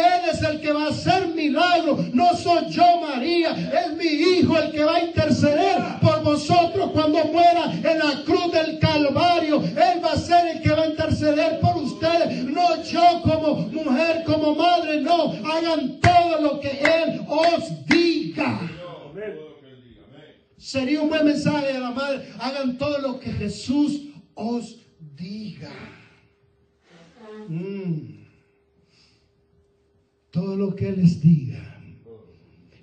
[0.00, 2.12] Él es el que va a hacer milagros.
[2.14, 3.50] No soy yo, María.
[3.52, 8.52] Es mi Hijo el que va a interceder por vosotros cuando muera en la cruz
[8.52, 9.62] del Calvario.
[9.62, 12.44] Él va a ser el que va a interceder por ustedes.
[12.44, 15.00] No yo como mujer, como madre.
[15.00, 15.32] No.
[15.44, 18.60] Hagan todo lo que Él os diga.
[20.56, 22.28] Sería un buen mensaje de la madre.
[22.38, 24.02] Hagan todo lo que Jesús
[24.34, 24.76] os
[25.16, 25.72] diga.
[27.48, 28.19] Mm.
[30.30, 31.66] Todo lo que Él les diga.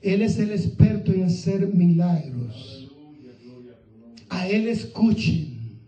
[0.02, 2.90] Él es el experto en hacer milagros.
[4.30, 5.80] A Él escuchen.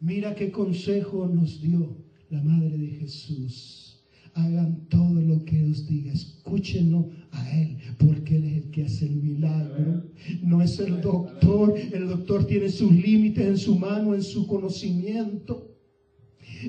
[0.00, 1.96] Mira qué consejo nos dio
[2.28, 4.02] la Madre de Jesús.
[4.34, 6.12] Hagan todo lo que os diga.
[6.12, 10.04] Escúchenlo a Él, porque Él es el que hace el milagro.
[10.42, 11.74] No es el doctor.
[11.92, 15.73] El doctor tiene sus límites en su mano, en su conocimiento.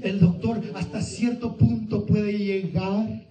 [0.02, 3.26] El doctor hasta cierto punto puede llegar.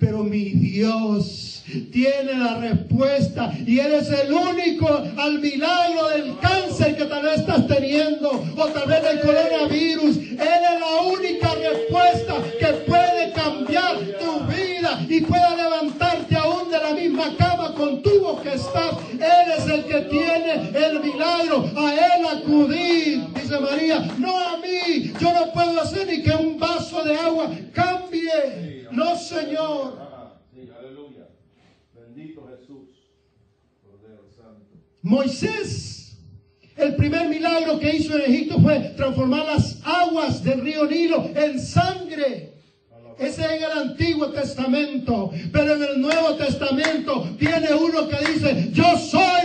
[0.00, 1.62] Pero mi Dios
[1.92, 7.40] tiene la respuesta y Él es el único al milagro del cáncer que tal vez
[7.40, 10.16] estás teniendo o tal vez del coronavirus.
[10.16, 15.82] Él es la única respuesta que puede cambiar tu vida y de la
[17.16, 18.96] misma cama con que estás.
[19.12, 21.70] Él es el que tiene el milagro.
[21.76, 25.12] A Él acudir, dice María, no a mí.
[25.18, 28.88] Yo no puedo hacer ni que un vaso de agua cambie.
[28.92, 29.98] No, Señor.
[30.78, 31.28] aleluya.
[31.94, 32.88] Bendito Jesús.
[35.02, 36.18] Moisés,
[36.76, 41.60] el primer milagro que hizo en Egipto fue transformar las aguas del río Nilo en
[41.60, 42.55] sangre.
[43.18, 45.30] Ese es en el Antiguo Testamento.
[45.52, 49.36] Pero en el Nuevo Testamento tiene uno que dice, yo soy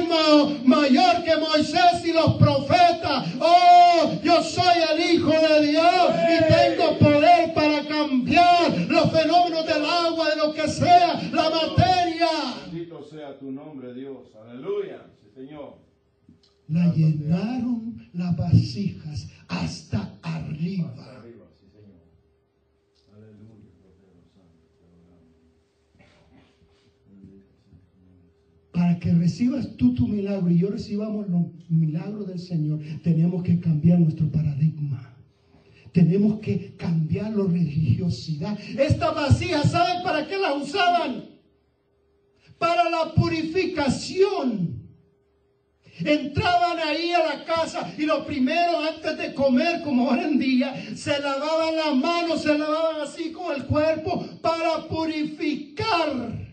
[0.65, 3.27] mayor que Moisés y los profetas.
[3.39, 9.85] Oh, yo soy el Hijo de Dios y tengo poder para cambiar los fenómenos del
[9.85, 12.27] agua, de lo que sea, la materia.
[12.65, 14.27] Bendito sea tu nombre, Dios.
[14.41, 15.05] Aleluya,
[15.35, 15.77] Señor.
[16.67, 21.10] La llenaron las vasijas hasta arriba.
[28.81, 33.59] Para que recibas tú tu milagro y yo recibamos los milagros del Señor, tenemos que
[33.59, 35.15] cambiar nuestro paradigma.
[35.91, 38.57] Tenemos que cambiar la religiosidad.
[38.75, 41.25] Esta vasija, ¿saben para qué la usaban?
[42.57, 44.81] Para la purificación.
[45.99, 50.73] Entraban ahí a la casa y lo primero antes de comer, como ahora en día,
[50.95, 56.50] se lavaban las manos, se lavaban así con el cuerpo para purificar.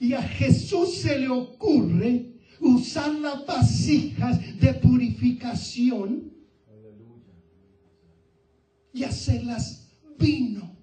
[0.00, 6.32] Y a Jesús se le ocurre usar las vasijas de purificación
[8.92, 9.88] y hacerlas
[10.18, 10.74] vino.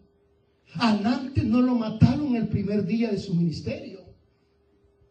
[0.75, 4.01] Antes no lo mataron el primer día de su ministerio.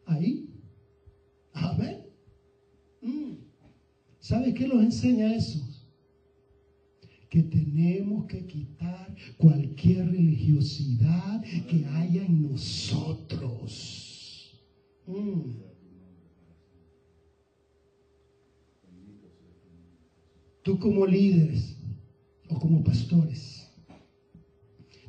[0.06, 0.48] Ahí.
[1.52, 2.06] Amén.
[3.00, 3.34] Mm.
[4.18, 5.71] ¿Sabe qué nos enseña eso?
[7.32, 13.90] Que tenemos que quitar cualquier religiosidad que haya en nosotros.
[15.06, 15.52] Mm.
[20.62, 21.78] Tú como líderes
[22.50, 23.66] o como pastores,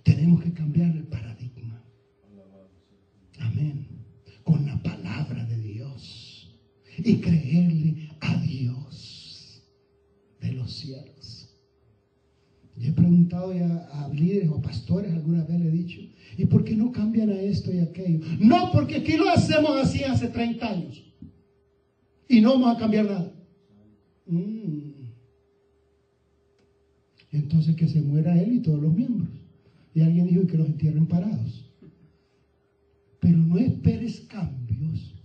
[0.03, 1.84] tenemos que cambiar el paradigma.
[3.39, 3.86] Amén.
[4.45, 6.57] Con la palabra de Dios.
[6.99, 9.61] Y creerle a Dios
[10.39, 11.32] de los cielos.
[12.84, 16.01] He preguntado ya a líderes o pastores, alguna vez le he dicho,
[16.38, 18.19] ¿y por qué no cambian a esto y aquello?
[18.39, 21.01] No, porque aquí lo hacemos así hace 30 años.
[22.27, 23.34] Y no vamos a cambiar nada.
[24.25, 24.91] Mm.
[27.31, 29.29] Entonces que se muera él y todos los miembros.
[29.93, 31.71] Y alguien dijo que los entierren parados.
[33.21, 35.15] Pero no esperes cambios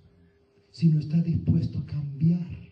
[0.70, 2.67] si no estás dispuesto a cambiar.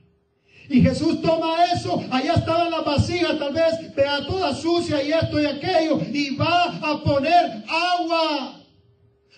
[0.68, 5.40] Y Jesús toma eso, allá estaba la vasija, tal vez vea toda sucia y esto
[5.40, 8.52] y aquello, y va a poner agua.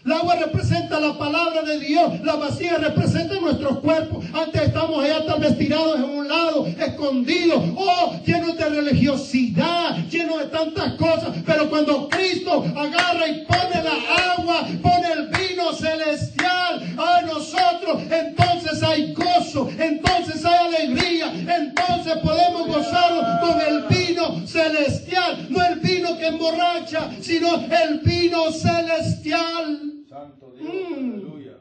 [0.04, 4.22] El agua representa la palabra de Dios, la vasija representa nuestro cuerpo.
[4.32, 10.38] Antes estamos allá tal vez tirados en un lado, escondidos, oh, llenos de religiosidad, llenos
[10.38, 11.36] de tantas cosas.
[11.44, 16.57] Pero cuando Cristo agarra y pone la agua, pone el vino celestial
[16.98, 25.46] a nosotros, entonces hay gozo, entonces hay alegría, entonces podemos gozarnos con el vino celestial,
[25.50, 30.04] no el vino que emborracha, sino el vino celestial.
[30.08, 30.94] Santo Dios, Mm.
[30.94, 31.52] aleluya.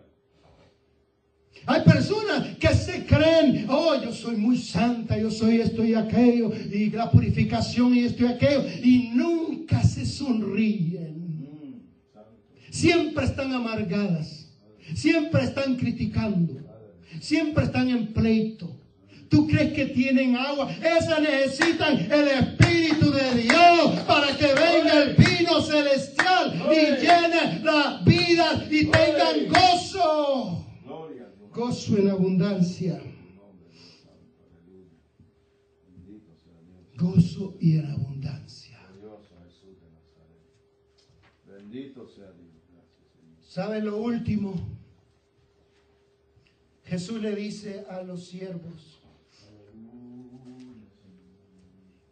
[1.65, 6.49] Hay personas que se creen, oh, yo soy muy santa, yo soy esto y aquello,
[6.71, 11.17] y la purificación y esto y aquello, y nunca se sonríen.
[11.41, 12.71] Mm.
[12.71, 14.46] Siempre están amargadas,
[14.95, 16.61] siempre están criticando,
[17.19, 18.77] siempre están en pleito.
[19.29, 20.71] ¿Tú crees que tienen agua?
[20.71, 28.05] Esas necesitan el Espíritu de Dios para que venga el vino celestial y llene las
[28.05, 30.65] vidas y tengan gozo.
[31.51, 33.01] Gozo en abundancia.
[36.95, 38.79] Gozo y en abundancia.
[41.45, 42.47] Bendito sea Dios.
[43.41, 44.76] ¿Saben lo último?
[46.87, 49.01] Jesús le dice a los siervos,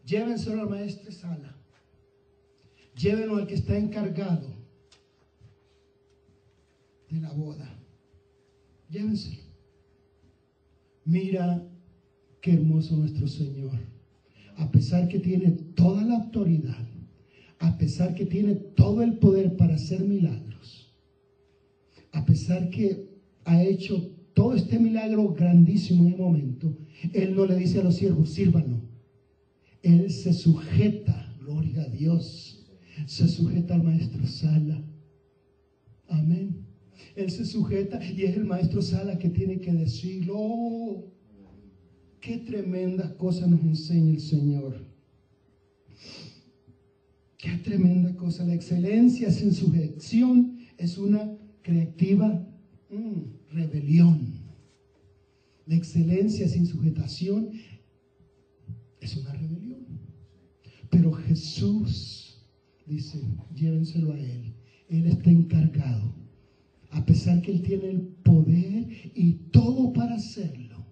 [0.05, 1.55] llévenselo al maestro Sala,
[2.97, 4.53] llévenlo al que está encargado
[7.09, 7.79] de la boda,
[8.89, 9.43] llévenselo.
[11.05, 11.65] Mira
[12.41, 13.79] qué hermoso nuestro Señor,
[14.57, 16.85] a pesar que tiene toda la autoridad,
[17.59, 20.93] a pesar que tiene todo el poder para hacer milagros,
[22.11, 23.07] a pesar que
[23.45, 26.77] ha hecho todo este milagro grandísimo en el momento,
[27.13, 28.81] Él no le dice a los siervos, sírvanos.
[29.81, 32.67] Él se sujeta, gloria a Dios,
[33.07, 34.83] se sujeta al maestro Sala.
[36.09, 36.67] Amén.
[37.15, 40.33] Él se sujeta y es el maestro Sala que tiene que decirlo.
[40.37, 41.13] Oh,
[42.19, 44.85] qué tremenda cosa nos enseña el Señor.
[47.37, 48.43] Qué tremenda cosa.
[48.43, 52.45] La excelencia sin sujeción es una creativa
[52.89, 54.33] mm, rebelión.
[55.65, 57.51] La excelencia sin sujetación
[59.01, 59.85] es una rebelión.
[60.89, 62.45] Pero Jesús
[62.85, 63.19] dice,
[63.55, 64.53] llévenselo a Él.
[64.89, 66.13] Él está encargado.
[66.91, 70.85] A pesar que Él tiene el poder y todo para hacerlo.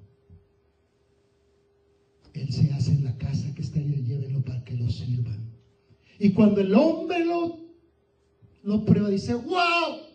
[2.33, 5.51] Él se hace en la casa que está ahí, llévenlo para que lo sirvan.
[6.17, 7.59] Y cuando el hombre lo,
[8.63, 10.12] lo prueba, dice, wow.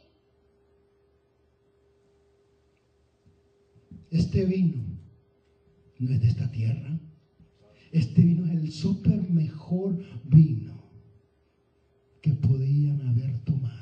[4.10, 4.82] Este vino
[5.98, 6.98] no es de esta tierra.
[7.92, 10.74] Este vino es el súper mejor vino
[12.20, 13.78] que podían haber tomado.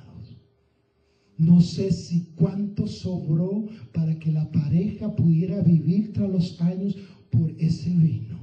[1.38, 6.96] No sé si cuánto sobró para que la pareja pudiera vivir tras los años
[7.30, 8.38] por ese vino.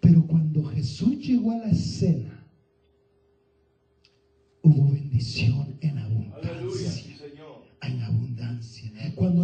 [0.00, 2.46] Pero cuando Jesús llegó a la escena,
[4.62, 7.02] hubo bendición en abundancia.
[7.80, 8.23] En abundancia.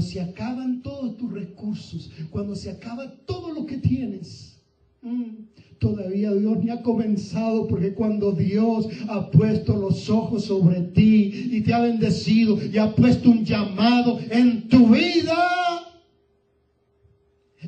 [0.00, 4.60] Se acaban todos tus recursos, cuando se acaba todo lo que tienes,
[5.02, 11.50] mm, todavía Dios ni ha comenzado, porque cuando Dios ha puesto los ojos sobre ti
[11.52, 15.60] y te ha bendecido y ha puesto un llamado en tu vida,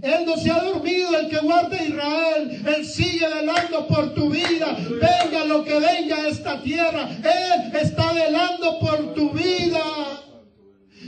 [0.01, 2.63] él no se ha dormido, el que guarda Israel.
[2.67, 4.77] Él sigue velando por tu vida.
[4.91, 7.09] Venga lo que venga a esta tierra.
[7.19, 10.22] Él está velando por tu vida.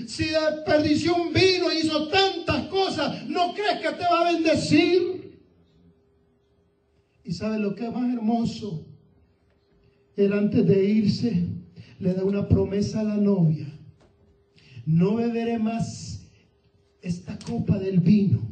[0.06, 5.40] Si desperdició un vino y hizo tantas cosas, ¿no crees que te va a bendecir?
[7.24, 8.86] Y sabe lo que es más hermoso.
[10.16, 11.48] Él antes de irse
[11.98, 13.66] le da una promesa a la novia.
[14.86, 16.26] No beberé más
[17.00, 18.42] esta copa del vino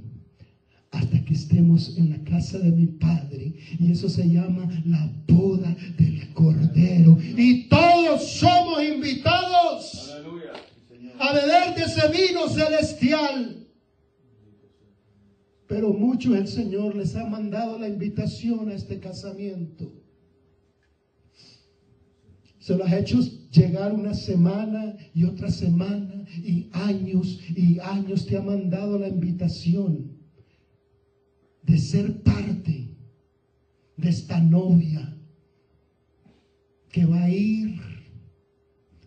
[0.91, 3.55] hasta que estemos en la casa de mi padre.
[3.79, 7.19] Y eso se llama la boda del Cordero.
[7.37, 10.13] Y todos somos invitados
[11.19, 13.67] a beber de ese vino celestial.
[15.67, 19.93] Pero muchos el Señor les ha mandado la invitación a este casamiento.
[22.59, 28.37] Se lo ha hecho llegar una semana y otra semana y años y años te
[28.37, 30.13] ha mandado la invitación
[31.63, 32.97] de ser parte
[33.97, 35.17] de esta novia
[36.91, 37.81] que va a ir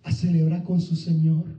[0.04, 1.55] a celebrar con su Señor.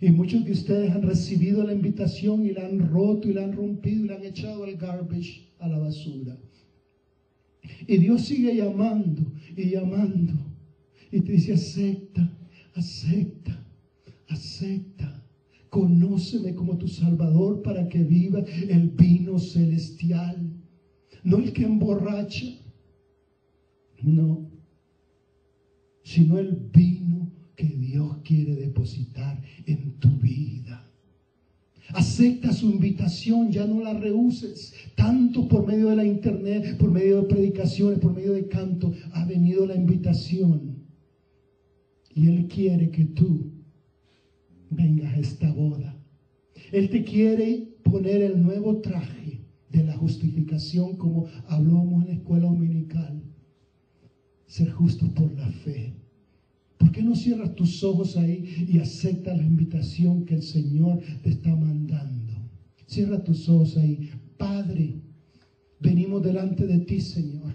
[0.00, 3.52] Y muchos de ustedes han recibido la invitación y la han roto y la han
[3.52, 6.38] rompido y la han echado al garbage, a la basura.
[7.86, 9.22] Y Dios sigue llamando
[9.54, 10.32] y llamando.
[11.12, 12.34] Y te dice, acepta,
[12.74, 13.62] acepta,
[14.28, 15.22] acepta.
[15.68, 20.50] Conóceme como tu Salvador para que viva el vino celestial.
[21.22, 22.46] No el que emborracha,
[24.02, 24.50] no,
[26.02, 27.30] sino el vino
[27.60, 30.90] que Dios quiere depositar en tu vida.
[31.88, 34.72] Acepta su invitación, ya no la rehuses.
[34.96, 39.26] Tanto por medio de la internet, por medio de predicaciones, por medio de canto, ha
[39.26, 40.86] venido la invitación.
[42.14, 43.52] Y Él quiere que tú
[44.70, 46.02] vengas a esta boda.
[46.72, 52.46] Él te quiere poner el nuevo traje de la justificación como hablamos en la escuela
[52.46, 53.22] dominical.
[54.46, 56.00] Ser justo por la fe.
[56.80, 61.28] ¿Por qué no cierras tus ojos ahí y aceptas la invitación que el Señor te
[61.28, 62.32] está mandando?
[62.86, 64.08] Cierra tus ojos ahí.
[64.38, 64.94] Padre,
[65.78, 67.52] venimos delante de ti, Señor.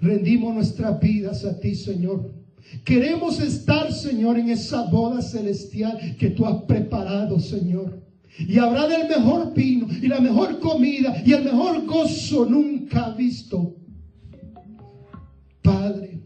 [0.00, 2.32] Rendimos nuestras vidas a ti, Señor.
[2.84, 8.00] Queremos estar, Señor, en esa boda celestial que tú has preparado, Señor.
[8.38, 13.74] Y habrá del mejor vino y la mejor comida y el mejor gozo nunca visto.
[15.62, 16.20] Padre,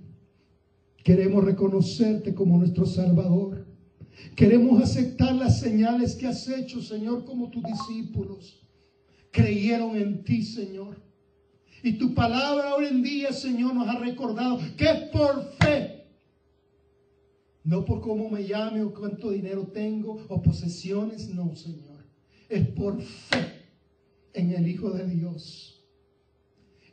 [1.04, 3.66] Queremos reconocerte como nuestro Salvador.
[4.34, 8.66] Queremos aceptar las señales que has hecho, Señor, como tus discípulos.
[9.30, 11.02] Creyeron en ti, Señor.
[11.82, 16.06] Y tu palabra hoy en día, Señor, nos ha recordado que es por fe.
[17.64, 22.02] No por cómo me llame o cuánto dinero tengo o posesiones, no, Señor.
[22.48, 23.62] Es por fe
[24.32, 25.73] en el Hijo de Dios.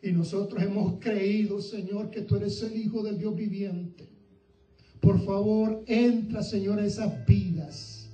[0.02, 4.10] Y nosotros hemos creído, Señor, que tú eres el Hijo del Dios viviente.
[5.00, 8.10] Por favor, entra, Señor, a esas vidas.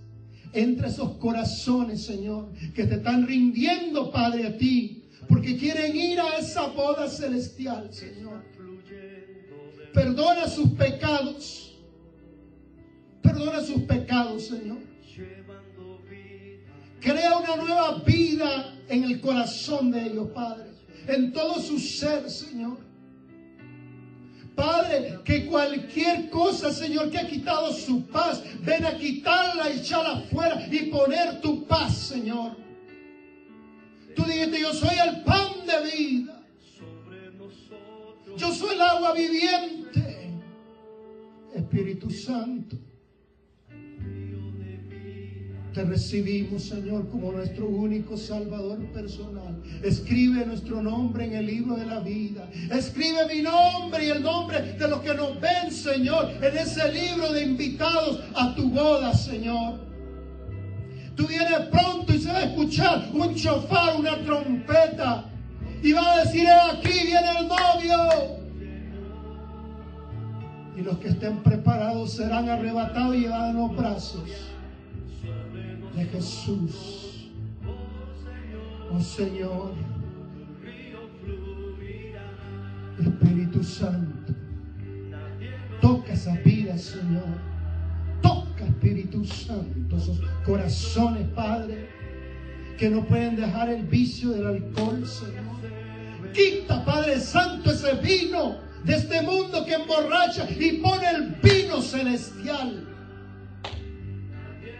[0.52, 5.06] Entra a esos corazones, Señor, que te están rindiendo, Padre, a ti.
[5.30, 8.44] Porque quieren ir a esa boda celestial, Señor.
[9.94, 11.78] Perdona sus pecados.
[13.22, 14.80] Perdona sus pecados, Señor.
[17.00, 20.67] Crea una nueva vida en el corazón de ellos, Padre
[21.08, 22.78] en todo su ser, Señor.
[24.56, 30.68] Padre, que cualquier cosa, Señor, que ha quitado su paz, ven a quitarla echarla afuera
[30.72, 32.58] y poner tu paz, Señor.
[34.16, 36.44] Tú dijiste, yo soy el pan de vida.
[38.36, 40.34] Yo soy el agua viviente.
[41.54, 42.78] Espíritu Santo.
[45.78, 49.62] Te recibimos, Señor, como nuestro único Salvador personal.
[49.84, 52.50] Escribe nuestro nombre en el libro de la vida.
[52.72, 57.32] Escribe mi nombre y el nombre de los que nos ven, Señor, en ese libro
[57.32, 59.76] de invitados a tu boda, Señor.
[61.16, 65.26] Tú vienes pronto y se va a escuchar un chofar, una trompeta.
[65.84, 68.38] Y va a decir, aquí viene el novio.
[70.76, 74.24] Y los que estén preparados serán arrebatados y llevados en los brazos
[75.98, 77.30] de Jesús.
[78.92, 79.74] Oh Señor.
[83.00, 84.34] Espíritu Santo.
[85.82, 87.26] Toca esa vida, Señor.
[88.22, 91.90] Toca, Espíritu Santo, esos corazones, Padre,
[92.78, 96.34] que no pueden dejar el vicio del alcohol, Señor.
[96.34, 102.97] Quita, Padre Santo, ese vino de este mundo que emborracha y pone el vino celestial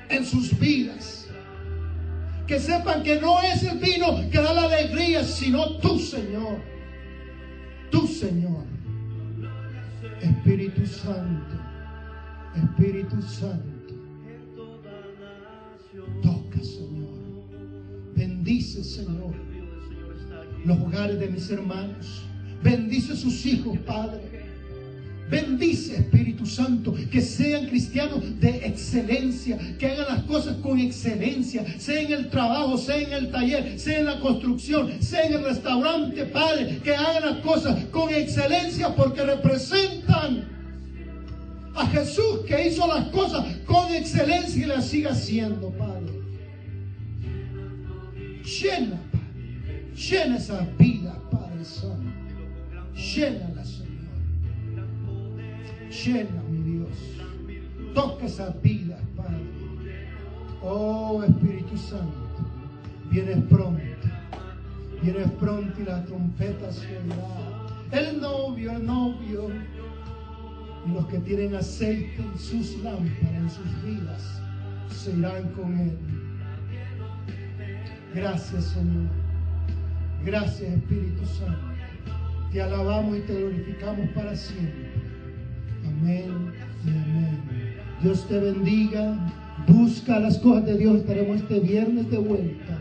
[0.10, 1.28] en sus vidas.
[2.48, 6.60] Que sepan que no es el vino que da la alegría, sino tú, Señor.
[7.92, 8.64] Tú, Señor.
[10.22, 11.56] Espíritu Santo.
[12.56, 13.94] Espíritu Santo.
[16.24, 17.18] Toca, Señor.
[18.16, 19.34] Bendice, Señor,
[20.66, 22.24] los hogares de mis hermanos.
[22.64, 24.37] Bendice sus hijos, Padre.
[25.30, 32.02] Bendice, Espíritu Santo, que sean cristianos de excelencia, que hagan las cosas con excelencia, sea
[32.02, 36.26] en el trabajo, sea en el taller, sea en la construcción, sea en el restaurante,
[36.26, 40.48] Padre, que hagan las cosas con excelencia porque representan
[41.76, 46.14] a Jesús que hizo las cosas con excelencia y las siga haciendo, Padre.
[48.44, 52.14] Llena, Padre, llena esa vida, Padre Santo.
[52.96, 53.77] Llénala, Señor.
[56.06, 56.90] Llena, mi Dios.
[57.96, 59.42] Toca esa vida, Padre.
[60.62, 62.14] Oh Espíritu Santo,
[63.10, 63.82] vienes pronto.
[65.02, 68.04] Vienes pronto y la trompeta oirá.
[68.06, 69.50] El novio, el novio.
[70.86, 74.42] Y los que tienen aceite en sus lámparas, en sus vidas,
[74.90, 75.98] se irán con él.
[78.14, 79.10] Gracias, Señor.
[80.24, 81.58] Gracias, Espíritu Santo.
[82.52, 84.87] Te alabamos y te glorificamos para siempre.
[86.00, 86.54] Amén
[86.86, 87.40] y amén.
[88.02, 89.18] Dios te bendiga.
[89.68, 90.98] Busca las cosas de Dios.
[90.98, 92.78] Estaremos este viernes de vuelta.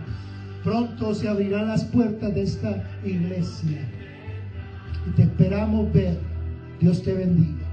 [0.62, 3.78] Pronto se abrirán las puertas de esta iglesia.
[5.06, 6.18] Y te esperamos ver.
[6.80, 7.66] Dios te bendiga.